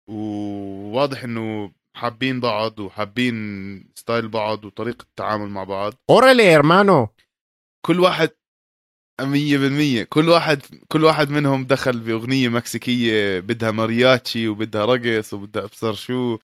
[0.10, 3.36] وواضح إنه حابين بعض وحابين
[3.95, 5.93] style بعض وطريقة التعامل مع بعض.
[6.10, 7.08] órale hermano.
[7.86, 8.30] كل واحد
[9.22, 10.04] مية بالمية.
[10.04, 16.38] كل واحد كل واحد منهم دخل بأغنية مكسيكية بدها مارياتشي وبدها رقص وبدها أبصر شو.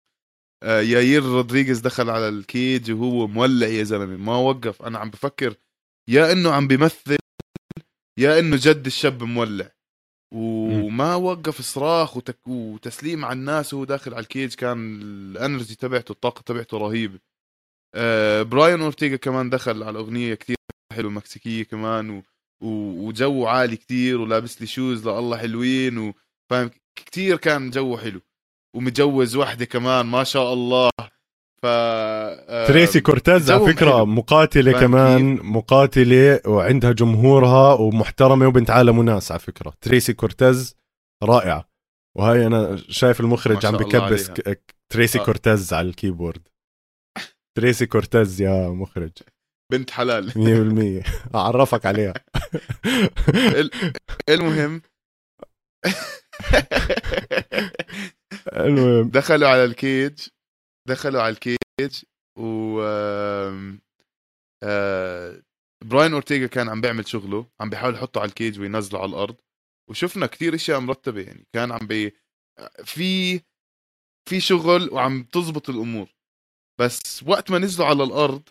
[0.63, 4.17] آه ياير رودريغيز دخل على ال cage وهو مولع يا زلمة.
[4.17, 4.81] ما وقف.
[4.81, 5.55] أنا عم بفكر
[6.09, 7.17] يا إنه عم بيمثل
[8.19, 9.71] يا إنه جد الشاب مولع.
[10.33, 12.47] وما وقف صراخ وتك...
[12.47, 17.19] وتسليم على الناس وهو داخل على ال cage كان ال energy تبعته الطاقة تبعته رهيبة
[17.95, 20.55] آه براين أورتيغا كمان دخل على اغنية كتير
[20.93, 22.23] حلوة مكسيكية كمان و...
[22.61, 22.67] و...
[23.07, 28.21] وجو عالي كتير ولابس لي shoes لله حلوين وفاهم كتير كان جو حلو.
[28.75, 30.89] ومتجوز وحدة كمان ما شاء الله.
[31.63, 34.05] ف آه، تريسي كورتيز على فكرة حلو.
[34.05, 39.73] مقاتلة كمان مقاتلة وعندها جمهورها ومحترمة وبنت عالم وناس على فكرة.
[39.81, 40.75] تريسي كورتيز
[41.23, 41.69] رائعة.
[42.17, 44.31] وهي أنا شايف المخرج عم بكبس
[44.93, 45.23] تريسي آه.
[45.25, 46.47] كورتيز على الكيبورد.
[47.57, 49.11] تريسي كورتيز يا مخرج.
[49.17, 49.23] 100%
[49.71, 51.03] بنت حلال.
[51.35, 52.13] أعرفك عليها.
[54.29, 54.81] المهم.
[58.47, 59.09] المهم.
[59.09, 60.19] دخلوا على الكيج.
[60.87, 62.03] دخلوا على الكيج
[62.39, 62.81] و
[64.63, 65.41] آه،
[65.83, 69.35] براين اورتيغا كان عم بيعمل شغله عم بيحاول يحطه على ال cage وينزله على الأرض
[69.89, 72.13] وشفنا كتير أشياء مرتبة يعني كان عم بي
[72.85, 73.41] في
[74.29, 76.09] في شغل وعم تزبط الأمور.
[76.79, 78.49] بس وقت ما نزلوا على الأرض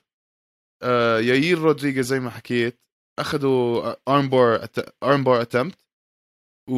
[0.82, 2.80] آه، ياير زي ما حكيت
[3.18, 4.68] اخذوا arm bar
[5.02, 5.78] arm bar attempt
[6.70, 6.76] و...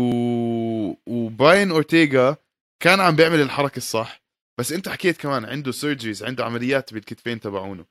[1.06, 2.36] وبراين اورتيغا
[2.82, 4.23] كان عم بيعمل الحركة الصح.
[4.60, 7.86] بس انت حكيت كمان عنده surgeries عنده عمليات بالكتفين تبعونه.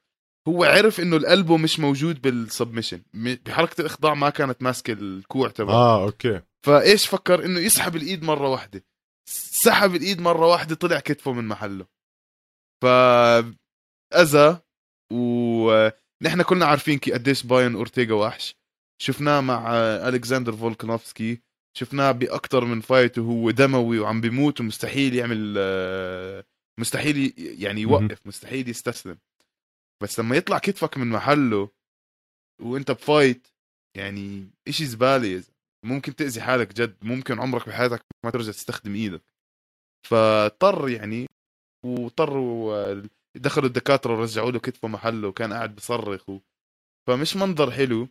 [0.48, 5.50] هو عرف إنه ال elbow مش موجود بال submission بحركة الإخضاع ما كانت ماسكة الكوع
[5.50, 5.74] تبعه.
[5.74, 6.42] آه okay.
[6.66, 8.86] فإيش فكر إنه يسحب الإيد مرة واحدة؟
[9.64, 11.86] سحب الإيد مرة واحدة طلع كتفه من محله.
[12.82, 12.86] ف
[14.16, 14.60] أذى
[15.14, 18.56] ونحن كلنا عارفين كي قديش براين أورتيغا وحش.
[19.02, 19.76] شفناه مع
[20.08, 21.42] ألكسندر فولكنوفسكي
[21.78, 26.44] شفناه باكثر من fight وهو دموي وعم بيموت ومستحيل يعمل آه،
[26.80, 29.18] مستحيل ي- يعني يوقف مستحيل يستسلم.
[30.04, 31.70] بس لما يطلع كتفك من محله
[32.62, 33.48] وانت ب fight
[33.98, 35.44] يعني اشي زباله.
[35.86, 39.22] ممكن تأذي حالك جد ممكن عمرك بحياتك ما ترجع تستخدم إيدك.
[40.08, 41.28] فاضطر يعني
[41.86, 43.04] واضطروا آه،
[43.36, 46.40] دخلوا الدكاترة ورجعوا له كتفه محله وكان قاعد بصرخ و...
[47.08, 48.08] فمش منظر حلو.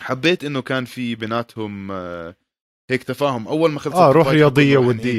[0.00, 2.36] حبيت إنه كان في بيناتهم آه،
[2.90, 4.48] هيك تفاهم أول ما خلصت آه، روح حنعيدها،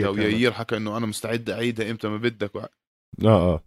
[0.06, 0.18] كانت.
[0.20, 2.60] وياير حكى إنه أنا مستعد اعيدها إمتى ما بدك و...
[2.60, 2.70] آه
[3.24, 3.64] آه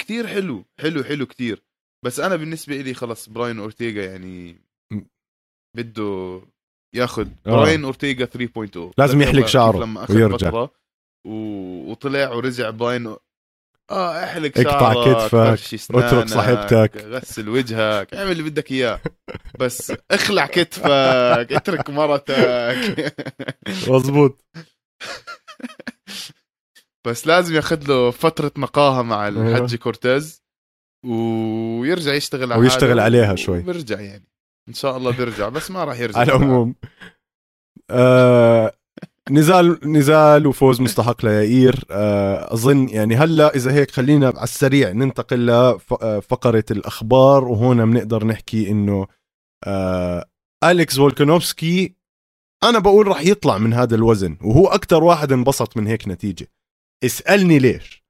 [0.00, 1.62] كتير حلو حلو حلو كتير
[2.04, 4.56] بس أنا بالنسبة لي خلص براين أورتيغا يعني.
[5.76, 6.40] بده
[6.94, 7.50] ياخذ آه.
[7.50, 10.48] براين أورتيغا 3.0 لازم يحلق شعره لما أخذ ويرجع.
[10.50, 10.70] فتره
[11.26, 11.32] و...
[11.90, 13.16] وطلع ورجع براين
[13.90, 16.96] آه احلق اقطع كتفك، اترك صاحبتك.
[16.96, 19.00] غسل وجهك اعمل اللي بدك إياه
[19.60, 20.88] بس اخلع كتفك
[21.52, 23.14] اترك مرتك
[23.88, 24.44] مزبوط
[27.06, 29.28] بس لازم ياخذ له فترة نقاهه مع.
[29.28, 30.42] الحجي كورتيز
[31.06, 33.58] ويرجع يشتغل على ويشتغل عليها شوي.
[33.58, 34.28] وبرجع يعني
[34.68, 36.74] إن شاء الله بيرجع بس ما راح يرجع على العموم
[37.90, 38.72] آه
[39.30, 41.84] نزال نزال وفوز مستحق ليائير.
[41.90, 48.70] آه أظن يعني هلا إذا هيك خلينا على السريع ننتقل لفقره الأخبار وهون بنقدر نحكي
[48.70, 49.06] إنه
[49.64, 50.24] آه
[50.64, 51.94] أليكس فولكانوفسكي
[52.64, 56.46] أنا بقول راح يطلع من هذا الوزن وهو أكثر واحد انبسط من هيك نتيجة.
[57.04, 58.04] اسألني ليش؟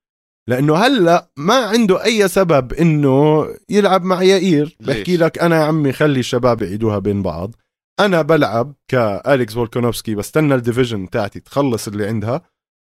[0.48, 4.76] لأنه هلا ما عنده أي سبب إنه يلعب مع يائير.
[4.80, 7.54] بحكي؟ لك أنا يا عمي خلي الشباب يعيدوها بين بعض.
[8.00, 12.42] أنا بلعب ك أليكس فولكانوفسكي بستنى ال division تاعتي تخلص اللي عندها.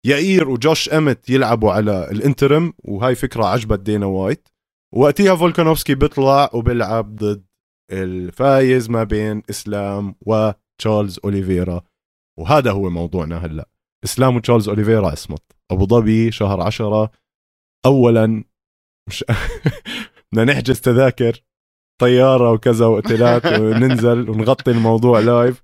[0.06, 4.48] يائير وجوش إيميت يلعبوا على ال interim وهاي فكرة عجبت دينا وايت
[4.96, 7.46] وقتها فولكانوفسكي بيطلع وبيلعب ضد
[7.92, 11.82] ال fights ما بين إسلام وتشارلز أوليفيرا.
[12.40, 13.70] وهذا هو موضوعنا هلأ.
[14.04, 17.12] إسلام وتشارلز أوليفيرا اسمع أبو ظبي شهر عشرة.
[17.86, 18.44] اولا
[19.10, 19.26] مش
[20.34, 21.44] بدنا نحجز تذاكر.
[22.00, 25.62] طيارة وكذا واوتيلات وننزل ونغطي الموضوع live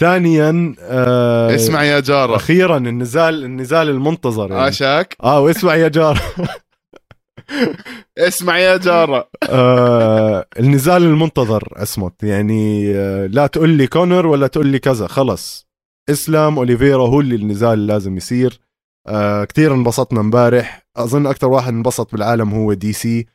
[0.00, 2.36] ثانيا آه اسمع يا جارة.
[2.36, 4.62] أخيرا النزال النزال المنتظر يعني.
[4.62, 5.16] عشاك.
[5.22, 6.20] آه واسمع يا جار
[8.18, 9.28] اسمع يا جارة.
[9.50, 15.06] آه النزال المنتظر اسمت يعني آه لا تقول لي كونر ولا تقول لي كذا.
[15.06, 15.68] خلص.
[16.10, 18.60] إسلام أوليفيرا هو اللي النزال اللي لازم يصير.
[19.08, 20.86] آه كثير انبسطنا امبارح.
[20.96, 23.26] أظن أكثر واحد انبسط بالعالم هو دي سي.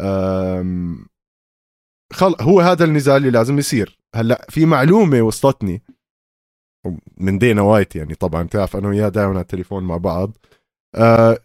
[0.00, 1.06] آم،
[2.12, 3.98] خل هو هذا النزال اللي لازم يصير.
[4.14, 5.82] هلأ في معلومة وصلتني.
[7.16, 10.36] من دينا وايت يعني طبعا تعرف أنا وياه دائما على التليفون مع بعض.
[10.94, 11.38] آه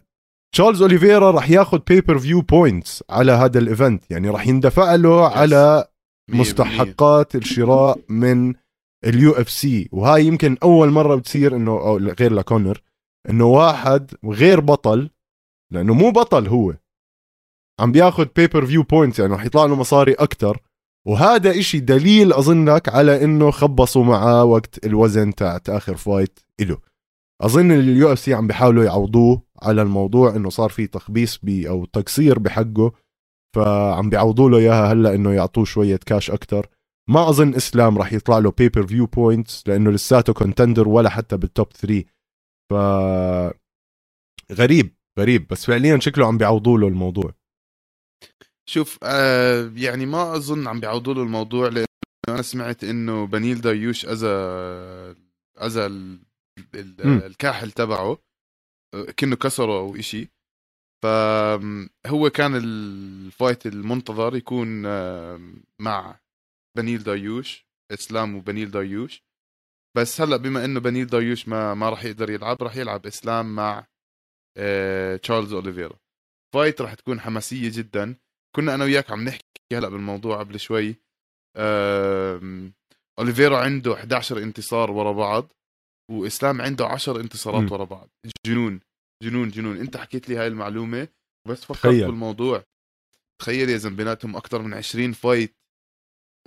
[0.54, 5.36] تشارلز أوليفيرا راح ياخذ pay-per-view points على هذا ال event يعني راح يندفع له Yes.
[5.36, 5.84] على.
[6.30, 8.54] مستحقات الشراء من
[9.04, 12.82] اليو اف سي وهاي يمكن أول مرة بتصير إنه أو غير لكونر
[13.30, 15.10] إنه واحد غير بطل
[15.72, 16.74] لأنه مو بطل هو.
[17.80, 20.60] عم بياخذ pay-per-view points يعني رح يطلع له مصاري أكثر
[21.06, 26.78] وهذا إشي دليل أظنك على إنه خبصوا معاه وقت الوزن تاعت آخر fight إله.
[27.42, 31.84] أظن اليو اف سي عم بيحاولوا يعوضوه على الموضوع إنه صار في تخبيص بي أو
[31.84, 32.92] تقصير بحقه.
[33.56, 36.66] فعم بيعوضوا له إياها هلأ إنه يعطوه شوية كاش أكثر
[37.08, 41.72] ما أظن إسلام راح يطلع له pay-per-view points لأنه لساته contender ولا حتى بال top
[41.72, 42.04] 3
[42.70, 42.74] ف
[44.52, 45.48] غريب غريب.
[45.48, 47.34] بس فعليا شكله عم بيعوضوا له الموضوع.
[48.68, 51.86] شوف آه يعني ما أظن عم بيعوضوا له الموضوع لأنه
[52.28, 54.26] أنا سمعت إنه بنيل دايوش أذى
[55.62, 55.86] أذى.
[57.26, 58.18] الكاحل تبعه
[59.16, 60.28] كأنه كسره أو إشي.
[61.02, 65.40] فهو كان الفايت المنتظر يكون آه،
[65.78, 66.20] مع
[66.76, 69.22] بنيل دايوش إسلام وبنيل داريوش.
[69.96, 73.86] بس هلأ بما إنه بنيل داريوش ما ما راح يقدر يلعب راح يلعب إسلام مع
[74.56, 75.98] آه، تشارلز أوليفيرا.
[76.54, 78.16] fight راح تكون حماسية جدا.
[78.56, 79.42] كنا أنا وياك عم نحكي
[79.72, 80.96] هلأ بالموضوع قبل شوي
[83.18, 85.52] أوليفيرا عنده 11 انتصار ورا بعض
[86.10, 87.72] وإسلام عنده 10 انتصارات.
[87.72, 88.08] ورا بعض
[88.46, 88.80] جنون
[89.22, 91.08] جنون جنون أنت حكيت لي هاي المعلومة
[91.48, 92.06] بس فكرت تخيل.
[92.06, 92.64] بالموضوع
[93.42, 95.54] تخيل يا زلمة بيناتهم أكثر من 20 fight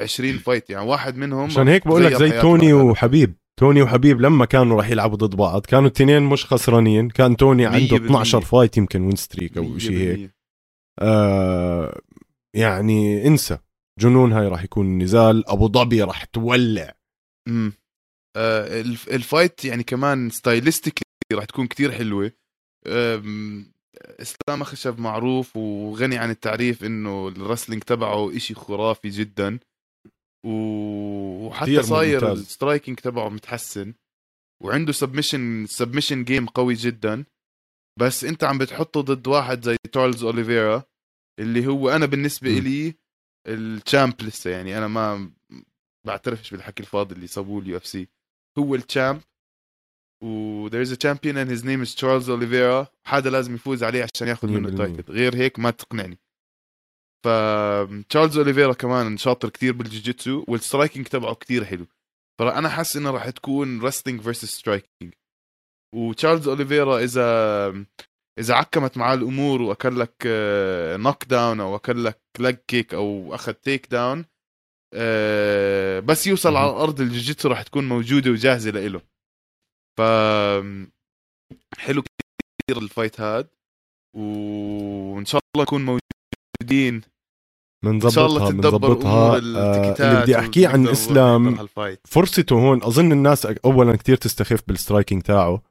[0.01, 2.73] 20 fight يعني واحد منهم عشان هيك بقول لك زي توني.
[2.73, 7.65] وحبيب توني وحبيب لما كانوا راح يلعبوا ضد بعض كانوا الاثنين مش خسرانين كان توني
[7.65, 8.05] عنده بالمية.
[8.05, 10.31] 12 fight يمكن win streak أو شيء هيك.
[10.99, 12.01] آه
[12.55, 13.57] يعني انسى.
[13.99, 16.93] جنون هاي راح يكون النزال أبو ظبي راح تولع.
[17.47, 17.73] امم
[18.37, 20.99] آه ال ف- ال fight يعني كمان stylistic
[21.33, 22.31] راح تكون كتير حلوة.
[23.97, 29.59] إسلام خشب معروف وغني عن التعريف إنه ال wrestling تبعه إشي خرافي جدا.
[30.45, 32.39] وحتى صاير ممتاز.
[32.39, 33.93] ال striking تبعه متحسن.
[34.63, 37.25] وعنده submission submission game قوي جدا.
[37.99, 40.83] بس أنت عم بتحطه ضد واحد زي تشارلز أوليفيرا
[41.39, 42.49] اللي هو أنا بالنسبة.
[42.49, 42.95] لي
[43.47, 45.31] ال champ لسه يعني أنا ما
[46.07, 48.07] بعترفش بالحكي الفاضي اللي صابوه اليو إف سي.
[48.57, 49.21] هو ال champ
[50.23, 52.87] و there is a champion and his name is Charles Oliveira.
[53.07, 54.71] حدا لازم يفوز عليه عشان ياخذ منه 100%.
[54.71, 55.13] ال title.
[55.13, 56.17] غير هيك ما تقنعني.
[57.25, 57.27] ف
[58.09, 61.87] تشارلز اوليفيرا كمان شاطر كتير بالجوجيتسو وال striking تبعه كتير حلو.
[62.39, 65.13] فأنا حاسس إنه راح تكون wrestling versus striking
[65.95, 67.85] وتشارلز اوليفيرا اذا
[68.39, 70.15] إذا عكمت معاه الأمور وأكل لك
[70.99, 74.25] knockdown أو أكل لك leg kick أو أخذ takedown
[76.05, 76.55] بس يوصل.
[76.55, 79.01] على الأرض الجوجيتسو راح تكون موجودة وجاهزة لإله.
[79.99, 80.01] ف
[81.77, 83.47] حلو كثير ال fight هاد.
[84.17, 85.85] وإن شاء الله نكون
[86.61, 87.01] موجودين.
[87.85, 91.67] إن شاء الله بنظبطها تتدبر بنظبطها أمور آه، اللي بدي أحكيه عن إسلام
[92.07, 92.83] فرصته هون.
[92.83, 95.70] أظن الناس اولا كتير تستخف بال striking تاعه.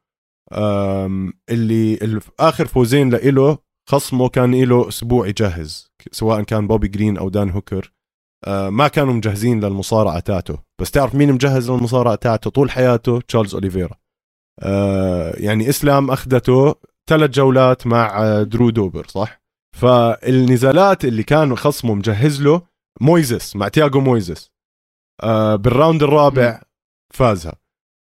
[1.50, 3.58] اللي آخر فوزين لإله
[3.90, 7.92] خصمه كان له أسبوع يجهز سواء كان بوبي جرين أو دان هوكر.
[8.46, 10.58] أه، ما كانوا مجهزين للمصارعة تاعته.
[10.80, 13.96] بس تعرف مين مجهز للمصارعة تاعته طول حياته؟ تشارلز أوليفيرا.
[14.62, 16.74] أه، يعني إسلام أخذته
[17.10, 19.40] ثلاث جولات مع آه، درو دوبر صح؟
[19.76, 22.62] فالنزالات اللي كان خصمه مجهز له
[23.00, 24.50] مويزس مع تياغو مويزس
[25.54, 26.62] بال round الرابع
[27.14, 27.59] فازها.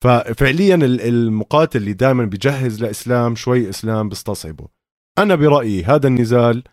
[0.04, 4.68] ففعليا ال- المقاتل اللي دائما بيجهز لإسلام شوي إسلام بيستصعبه
[5.18, 6.64] أنا برأيي هذا النزال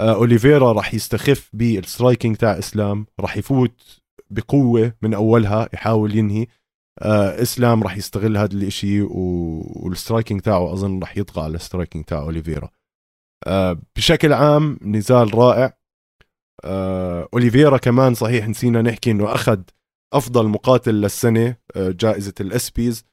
[0.00, 4.00] آه، أوليفيرا راح يستخف بال striking تاع إسلام راح يفوت
[4.30, 6.46] بقوة من أولها يحاول ينهي
[7.02, 12.04] آه، إسلام راح يستغل هذا الإشي وال striking تاعه أظن راح يطغى على ال striking
[12.04, 12.70] تاع أوليفيرا.
[13.46, 15.72] آه، بشكل عام نزال رائع.
[17.34, 19.60] أوليفيرا كمان صحيح نسينا نحكي إنه أخذ
[20.12, 23.04] أفضل مقاتل للسنة آه، جائزة ال ESPYs.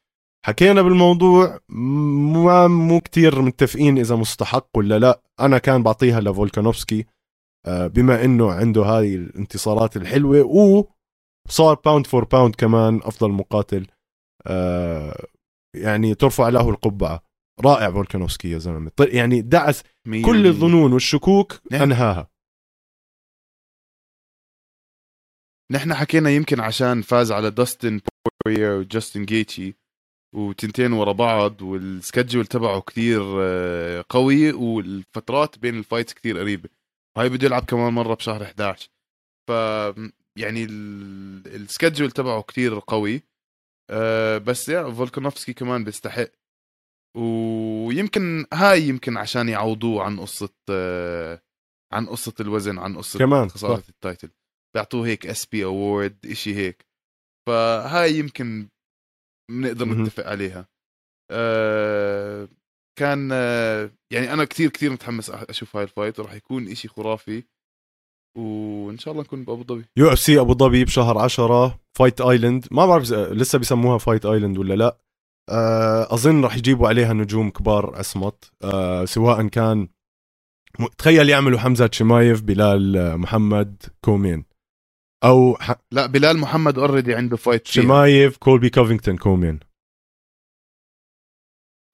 [0.45, 5.22] حكينا بالموضوع ما مو كتير متفقين إذا مستحق ولا لا.
[5.39, 7.06] أنا كان بعطيها لفولكانوفسكي
[7.66, 10.41] آه، بما إنه عنده هاي الانتصارات الحلوة
[11.48, 13.88] وصار pound for pound كمان أفضل مقاتل
[14.48, 15.26] آه،
[15.76, 17.24] يعني ترفع له القبعة.
[17.66, 18.91] رائع فولكانوفسكي يا زلمة.
[19.00, 19.84] يعني دعس
[20.26, 20.48] كل.
[20.48, 21.82] الظنون والشكوك نعم.
[21.82, 22.28] أنهاها.
[25.72, 28.01] نحن حكينا يمكن عشان فاز على داستن
[28.45, 29.76] بورير وجاستن جيتشي
[30.36, 36.70] وتنتين ورا بعض وال schedule تبعه كتير آه، قوي والفترات بين ال fights كتير قريبة.
[37.18, 38.89] وهي بده يلعب كمان مرة بشهر 11
[39.47, 39.51] ف
[40.39, 43.22] يعني ال- ال schedule تبعه كتير قوي
[43.89, 46.28] آه، بس يا فولكانوفسكي كمان بيستحق.
[47.18, 51.41] ويمكن هاي يمكن عشان يعوضوه عن قصة آه،
[51.93, 53.88] عن قصة الوزن عن قصة كمان، خسارة صح.
[53.89, 54.30] ال title
[54.78, 56.86] بيعطوه هيك ESPY award إشي هيك.
[57.47, 58.67] فهاي يمكن
[59.51, 59.86] بنقدر.
[59.86, 60.67] نتفق عليها.
[61.32, 62.47] آه
[62.99, 67.43] كان آه يعني أنا كثير كثير متحمس أشوف هاي ال fight وراح يكون إشي خرافي.
[68.38, 69.86] وإن شاء الله نكون بأبو ظبي.
[69.97, 74.97] UFC أبو ظبي بشهر 10 Fight Island ما بعرف لسه بيسموها Fight Island ولا لا.
[75.49, 79.88] آه، أظن راح يجيبوا عليها نجوم كبار اسمط آه، سواء كان
[80.97, 84.45] تخيل يعملوا حمزة شمايف بلال آه، محمد co-main
[85.24, 85.76] أو ح...
[85.91, 87.84] لا بلال محمد already عنده fight فيها.
[87.84, 89.59] شمايف كولبي كوفينغتون co-main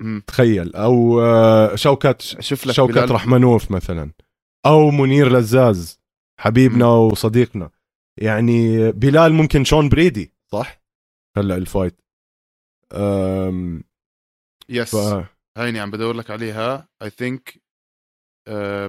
[0.01, 0.23] مم.
[0.27, 0.75] تخيل.
[0.75, 3.11] أو آه، شوكت شوف لك شوكت بلال.
[3.11, 4.11] رحمنوف مثلا.
[4.65, 5.99] أو منير لزاز
[6.39, 7.69] حبيبنا وصديقنا.
[8.21, 10.83] يعني بلال ممكن شون بريدي صح؟
[11.37, 12.01] هلأ ال fight
[12.93, 13.83] أم
[14.69, 15.25] يس ف...
[15.57, 16.89] هيني عم بدور لك عليها.
[17.01, 17.62] I think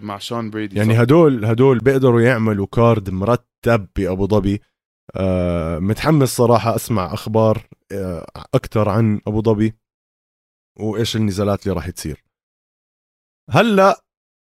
[0.03, 1.01] مع شون بريدي يعني صح.
[1.01, 4.61] هدول هدول بيقدروا يعملوا card مرتب بأبو ظبي.
[5.17, 9.75] أه متحمس صراحة أسمع أخبار أه أكثر عن أبو ظبي
[10.81, 12.25] وإيش النزالات اللي راح تصير.
[13.51, 14.01] هلأ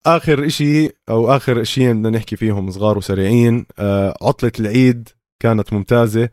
[0.06, 3.66] آخر إشي أو آخر إشيين بدنا نحكي فيهم صغار وسريعين.
[3.80, 5.10] أه عطلة العيد
[5.42, 6.30] كانت ممتازة.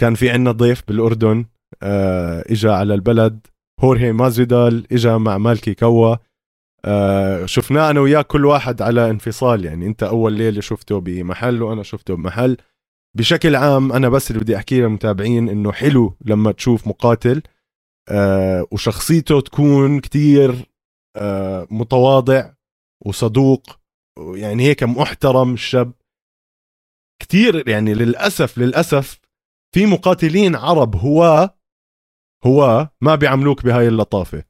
[0.00, 1.44] كان في عنا ضيف بالأردن
[1.82, 3.46] أه إجا على البلد
[3.80, 6.16] هورهي مازفيدال إجا مع مالكي كوا.
[6.84, 11.82] آه شفناه أنا وياك كل واحد على انفصال يعني أنت أول ليلة شفته بمحل وأنا
[11.82, 12.56] شفته بمحل.
[13.16, 17.42] بشكل عام أنا بس اللي بدي أحكيه للمتابعين إنه حلو لما تشوف مقاتل
[18.08, 20.66] آه وشخصيته تكون كتير
[21.16, 22.52] آه متواضع
[23.06, 23.62] وصدوق
[24.34, 25.92] يعني هيك محترم الشاب.
[27.22, 29.20] كتير يعني للاسف للأسف
[29.74, 31.50] في مقاتلين عرب هو
[32.46, 34.44] هو ما بيعملوك بهاي اللطافة.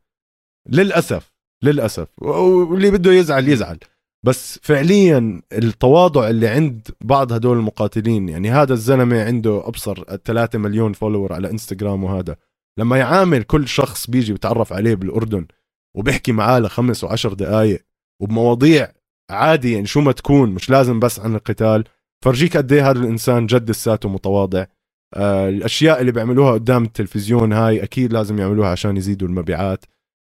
[0.69, 1.32] للأسف.
[1.63, 2.09] للأسف.
[2.19, 3.79] واللي بده يزعل يزعل.
[4.25, 10.93] بس فعليا التواضع اللي عند بعض هدول المقاتلين يعني هذا الزلمة عنده أبصر 3 مليون
[10.93, 12.37] follower على انستغرام وهذا.
[12.79, 15.47] لما يعامل كل شخص بيجي بتعرف عليه بالأردن
[15.97, 17.85] وبيحكي معاه لخمس وعشر دقائق
[18.23, 18.93] وبمواضيع
[19.31, 21.85] عادي يعني شو ما تكون مش لازم بس عن القتال
[22.25, 24.65] فرجيك قد إيه هذا الإنسان جد لساته متواضع.
[25.15, 29.85] آه الأشياء اللي بيعملوها قدام التلفزيون هاي أكيد لازم يعملوها عشان يزيدوا المبيعات.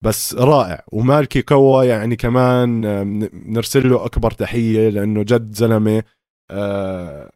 [0.05, 0.85] بس رائع.
[0.93, 6.03] ومالكي كوا يعني كمان آه نرسل له أكبر تحية لأنه جد زلمة.
[6.51, 7.31] آه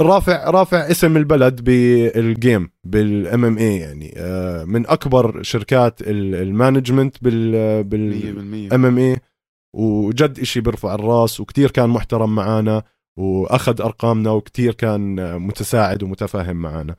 [0.00, 4.14] رافع رافع اسم البلد بال game بال MMA يعني.
[4.16, 9.16] آه من أكبر شركات ال management بال بال MMA
[9.74, 12.82] وجد إشي بيرفع الراس وكتير كان محترم معنا
[13.18, 16.96] وأخذ أرقامنا وكتير كان متساعد ومتفاهم معنا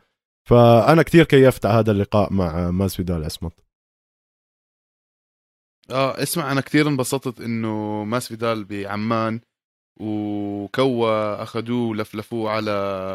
[0.50, 3.54] فأنا كتير كيفت على هذا اللقاء مع ماسفيدال اسمت
[5.92, 9.40] آه اسمع أنا كتير انبسطت إنه ماسفيدال بعمان
[10.00, 12.72] وكوا أخذوه ولفلفوه على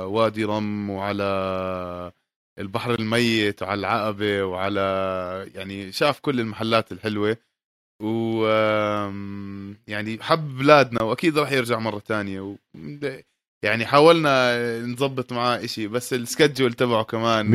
[0.09, 2.12] وادي رم وعلى
[2.59, 4.81] البحر الميت وعلى العقبة وعلى
[5.55, 7.37] يعني شاف كل المحلات الحلوة.
[8.03, 8.47] و
[9.89, 12.57] يعني حب بلادنا وأكيد راح يرجع مرة تانية و...
[13.64, 17.47] يعني حاولنا نظبط معاه إشي بس ال schedule تبعه كمان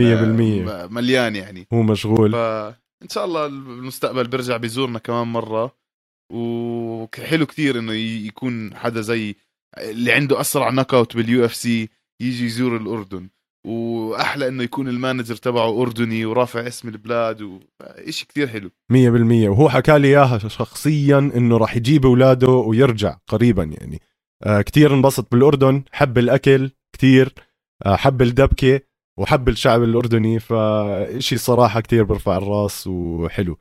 [0.90, 1.68] 100% مليان يعني.
[1.74, 2.32] هو مشغول.
[3.02, 5.78] فان شاء الله بالمستقبل بيرجع بيزورنا كمان مرة.
[6.34, 9.36] وحلو كثير إنه يكون حدا زي
[9.78, 11.90] اللي عنده أسرع knockout بال UFC
[12.22, 13.30] يجي يزور الأردن.
[13.68, 18.72] وأحلى إنه يكون ال manager تبعه أردني ورافع اسم البلاد وشيء كثير حلو.
[18.92, 24.02] 100% وهو حكى لي إياها شخصيا إنه راح يجيب أولاده ويرجع قريبا يعني.
[24.44, 27.34] آه كثير انبسط بالأردن حب الأكل كثير.
[27.86, 28.82] آه حب الدبكة.
[29.18, 33.58] وحب الشعب الأردني فشيء صراحة كثير برفع الراس وحلو.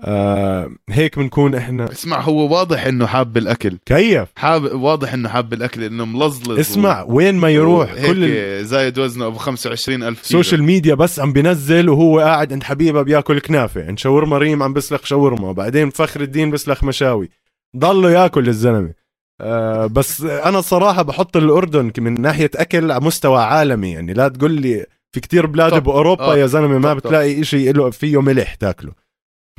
[0.00, 1.92] آه هيك بنكون إحنا.
[1.92, 7.02] اسمع هو واضح إنه حاب الاكل كيف؟ حاب واضح إنه حاب الاكل إنه ملظلظ اسمع
[7.02, 7.14] و...
[7.14, 8.66] وين ما يروح كل ال...
[8.66, 13.40] زايد وزنه أبو 25 ألف social media بس عم بنزل وهو قاعد عند حبيبه بياكل
[13.40, 13.86] كنافة.
[13.86, 15.52] عند شاورما ريم عم بسلخ شاورما.
[15.52, 17.28] بعدين فخر الدين بسلخ مشاوي.
[17.76, 19.03] ضله ياكل الزلمة.
[19.40, 24.50] آه بس أنا الصراحه بحط الأردن من ناحية أكل على مستوى عالمي يعني لا تقول
[24.52, 26.36] لي في كتير بلاد بأوروبا آه.
[26.36, 28.92] يا زلمة ما بتلاقي شيء له فيه ملح تاكله.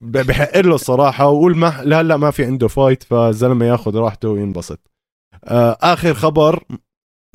[0.00, 4.80] بحق له الصراحه وقول ما لا لا ما في عنده فايت فالزلمة ياخذ راحته وينبسط.
[5.44, 6.64] آه آخر خبر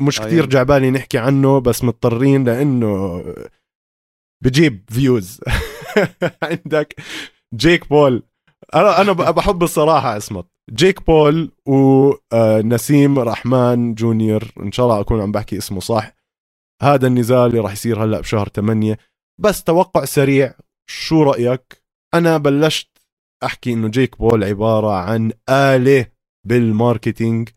[0.02, 0.46] مش كثير أيوة.
[0.46, 3.24] جعبالي نحكي عنه بس مضطرين لأنه
[4.44, 5.42] بجيب views
[6.44, 6.96] عندك
[7.56, 8.24] جيك بول.
[8.76, 14.52] أنا أنا بحب الصراحة اسمت جيك بول ونسيم رحمن جونيور.
[14.60, 16.12] إن شاء الله أكون عم بحكي اسمه صح.
[16.82, 18.98] هذا النزال اللي راح يصير هلأ بشهر 8
[19.42, 20.54] بس توقع سريع
[20.90, 22.98] شو رأيك؟ أنا بلشت
[23.44, 26.06] أحكي إنه جيك بول عبارة عن آلة
[26.48, 27.50] بال marketing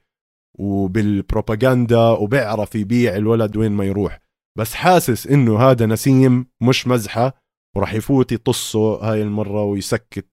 [0.59, 4.21] وبالبروباغندا وبيعرف يبيع الولد وين ما يروح.
[4.59, 7.35] بس حاسس إنه هذا نسيم مش مزحة
[7.77, 10.31] وراح يفوت يطصه هاي المرة ويسكت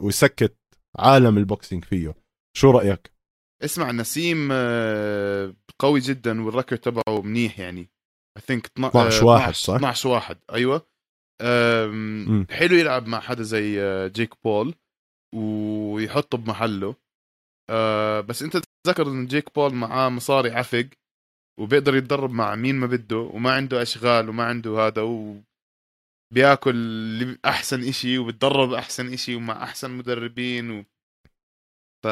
[0.00, 0.59] ويسكت
[0.98, 2.14] عالم ال boxing فيه.
[2.56, 3.12] شو رأيك؟
[3.64, 7.90] اسمع نسيم آه، قوي جدا وال record تبعه منيح يعني.
[8.36, 10.38] I think 12 واحد صح؟ 12 واحد.
[10.52, 10.90] أيوه.
[12.50, 14.74] حلو يلعب مع حدا زي آه، جيك بول
[15.34, 16.94] ويحطه بمحله.
[17.70, 20.88] أه بس انت تذكر إن جيك بول معاه مصاري عفق
[21.60, 25.36] وبيقدر يتدرب مع مين ما بده وما عنده أشغال وما عنده هذا و
[26.34, 30.84] بياكل أحسن إشي وبتدرب أحسن إشي ومع أحسن مدربين و...
[32.04, 32.08] ف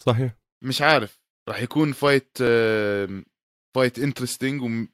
[0.00, 0.36] صحيح.
[0.64, 1.20] مش عارف.
[1.48, 2.38] راح يكون fight
[3.76, 4.88] fight interesting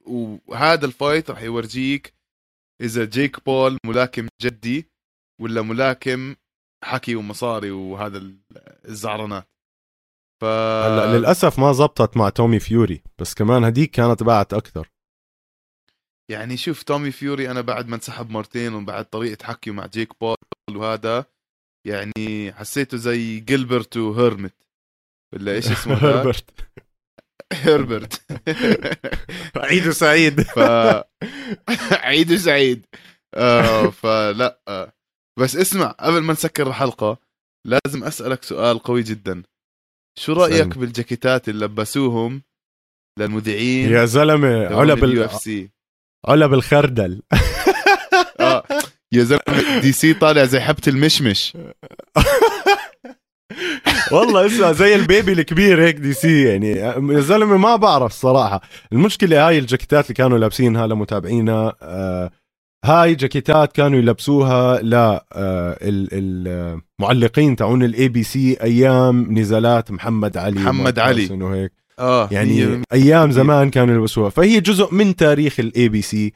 [0.46, 2.14] وهذا ال fight راح يورجيك
[2.82, 4.90] إذا جيك بول ملاكم جدي
[5.42, 6.34] ولا ملاكم
[6.84, 8.32] حكي ومصاري وهذا
[8.84, 9.48] الزعرنات
[10.42, 14.88] ف هلأ للأسف ما زبطت مع تومي فيوري بس كمان هديك كانت باعت أكثر.
[16.30, 20.36] يعني شوف تومي فيوري أنا بعد ما انسحب مرتين وبعد طريقة حكيه مع جيك بول
[20.70, 21.24] وهذا
[21.86, 24.54] يعني حسيته زي جيلبرت وهيرمت
[25.34, 26.50] ولا إيش اسمه هربرت
[27.52, 28.22] هربرت
[29.56, 30.58] عيد سعيد ف
[31.92, 32.86] عيد سعيد
[33.34, 34.92] آه فلا آه.
[35.38, 37.18] بس اسمع قبل ما نسكر الحلقة
[37.66, 39.42] لازم أسألك سؤال قوي جدا.
[40.18, 40.78] شو رأيك.
[40.78, 42.42] بالجاكيتات اللي لبسوهم
[43.18, 45.70] للمذيعين يا زلمة علب ال UFC
[46.28, 47.22] علب الخردل.
[48.40, 48.64] آه.
[49.12, 51.56] يا زلمة DC طالع زي حبة المشمش.
[54.12, 56.70] والله اسمع زي ال baby الكبير هيك DC يعني.
[56.70, 58.60] يا زلمة ما بعرف الصراحه
[58.92, 62.30] المشكلة هاي الجاكيتات اللي كانوا لابسينها لمتابعينا آه
[62.84, 64.82] هاي جاكيتات كانوا يلبسوها
[65.82, 70.60] للمعلقين آه تاعون ال ABC أيام نزالات محمد علي.
[70.60, 71.28] محمد علي.
[71.30, 76.32] وهيك آه يعني هي- أيام زمان كانوا يلبسوها فهي جزء من تاريخ ال ABC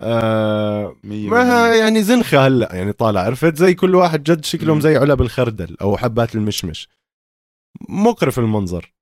[0.00, 1.74] آه ما.
[1.76, 3.20] يعني زنخة هلا يعني طالع.
[3.20, 4.80] عرفت؟ زي كل واحد جد شكلهم.
[4.80, 6.88] زي علب الخردل أو حبات المشمش.
[7.88, 8.92] مقرف المنظر.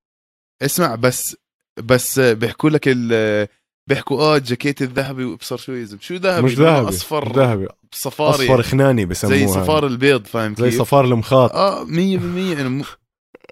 [0.62, 1.36] اسمع بس
[1.84, 3.48] بس بيحكوا لك ال
[3.86, 7.32] بيحكوا آه الجاكيت الذهبي وإبصر شو يا زلمه شو ذهبي؟ مش ذهبي أصفر.
[7.36, 7.68] ذهبي.
[7.94, 8.30] صفاري.
[8.44, 9.36] أصفر خناني بسموها.
[9.36, 11.52] زي صفار البيض فاهم زي كيف؟ صفار المخاط.
[11.52, 11.88] آه 100%
[12.58, 12.84] يعني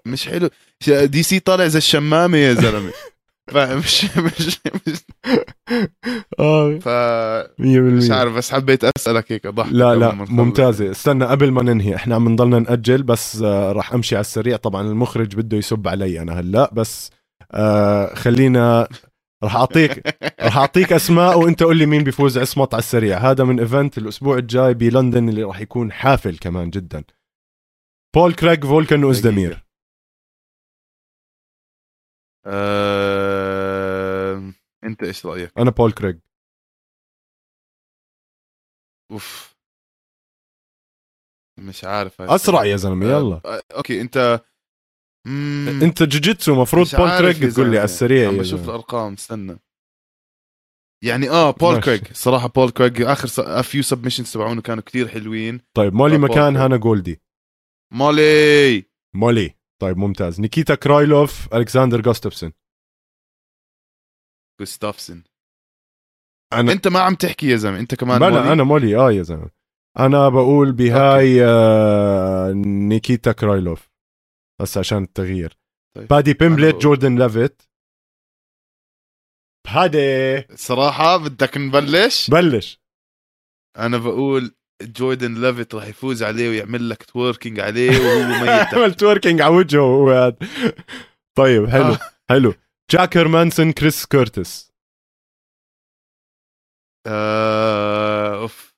[0.05, 0.49] مش حلو.
[0.87, 2.91] دي سي طالع زي الشمامة يا زلمة.
[3.51, 4.97] فاهم مش مش مش
[6.39, 6.79] آه.
[6.79, 6.87] ف
[7.61, 10.91] 100% مش عارف بس حبيت أسألك هيك ضحك لا لا ممتازة.
[10.91, 14.57] استنى قبل ما ننهي إحنا عم نضلنا نأجل بس آه راح أمشي على السريع.
[14.57, 17.11] طبعا المخرج بده يسب علي أنا هلأ بس
[17.51, 18.87] آه خلينا
[19.43, 23.17] راح اعطيك راح أعطيك أسماء وأنت قول لي مين بيفوز عصمت على السريع.
[23.17, 27.03] هذا من event الأسبوع الجاي بلندن اللي راح يكون حافل كمان جدا.
[28.15, 29.66] بول كريغ فولكان اوزدمير
[32.47, 34.43] آه...
[34.83, 36.13] انت إيش رأيك؟ أنا بول كريغ.
[39.11, 39.57] أوف.
[41.59, 43.41] مش عارف اسرع يا زلمة يلا.
[43.45, 44.41] آه، okay أنت
[45.27, 47.77] مم، أنت جوجيتسو مفروض بول يا تقول لي.
[47.77, 48.69] على السريع عم بشوف.
[48.69, 49.59] الأرقام استنى.
[51.03, 51.97] يعني آه بول ماشي.
[51.97, 52.13] كريغ.
[52.13, 55.61] صراحة بول كريغ آخر few submissions تبعونه كانوا كتير حلوين.
[55.73, 56.55] طيب مولي آه، مكان.
[56.55, 57.21] هانا جولدي.
[57.93, 58.85] مولي!
[59.15, 59.56] مولي.
[59.81, 60.41] طيب ممتاز.
[60.41, 62.53] نيكيتا كرايلوف ألكساندر جوستفسون
[64.59, 65.23] جوستافسن
[66.53, 69.49] أنا أنت ما عم تحكي يا زلمة أنت كمان مولي؟ أنا مولي آه يا زلمة.
[69.99, 73.89] أنا بقول بهاي آه نيكيتا كرايلوف.
[74.61, 75.57] بس عشان التغيير.
[75.95, 76.07] طيب.
[76.07, 77.61] بادي بيمبلت جوردن ليفيت
[79.67, 82.81] هادي صراحة بدك نبلش؟ بلش.
[83.77, 89.41] أنا بقول جوردن ليفيت راح يفوز عليه ويعمل لك twerking عليه وهو ميت عمل twerking
[89.41, 90.37] على وجهه.
[91.37, 91.99] طيب حلو آه.
[92.29, 92.53] حلو.
[92.91, 94.71] جاك هيرمانسون كريس كورتس.
[97.07, 98.75] آه، أوف.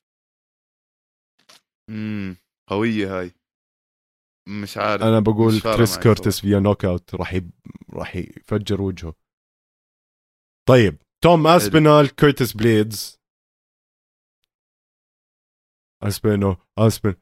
[1.89, 2.37] امم
[2.69, 3.31] قوية هاي.
[4.47, 7.49] مش عارف أنا بقول كريس كورتس via knockout راح ي...
[7.93, 9.13] راح يفجر وجهه.
[10.67, 13.18] طيب توم أسبينال كورتس بليدز.
[16.03, 17.15] اسبينو اسبين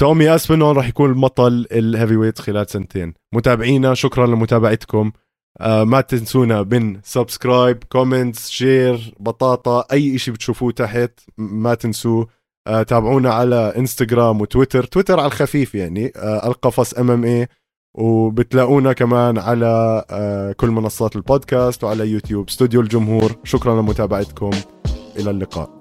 [0.00, 3.14] تومي اسبينال راح يكون بطل ال heavyweight خلال سنتين.
[3.34, 5.12] متابعينا شكرا لمتابعتكم.
[5.60, 12.28] آه ما تنسونا من subscribe comments share بطاطا أي إشي بتشوفوه تحت ما تنسوه.
[12.66, 17.48] آه تابعونا على انستغرام وتويتر تويتر على الخفيف يعني آه القفص MMA
[17.98, 22.48] وبتلاقونا كمان على آه كل منصات البودكاست وعلى يوتيوب.
[22.48, 23.36] استوديو الجمهور.
[23.44, 24.50] شكرا لمتابعتكم.
[25.16, 25.79] إلى اللقاء.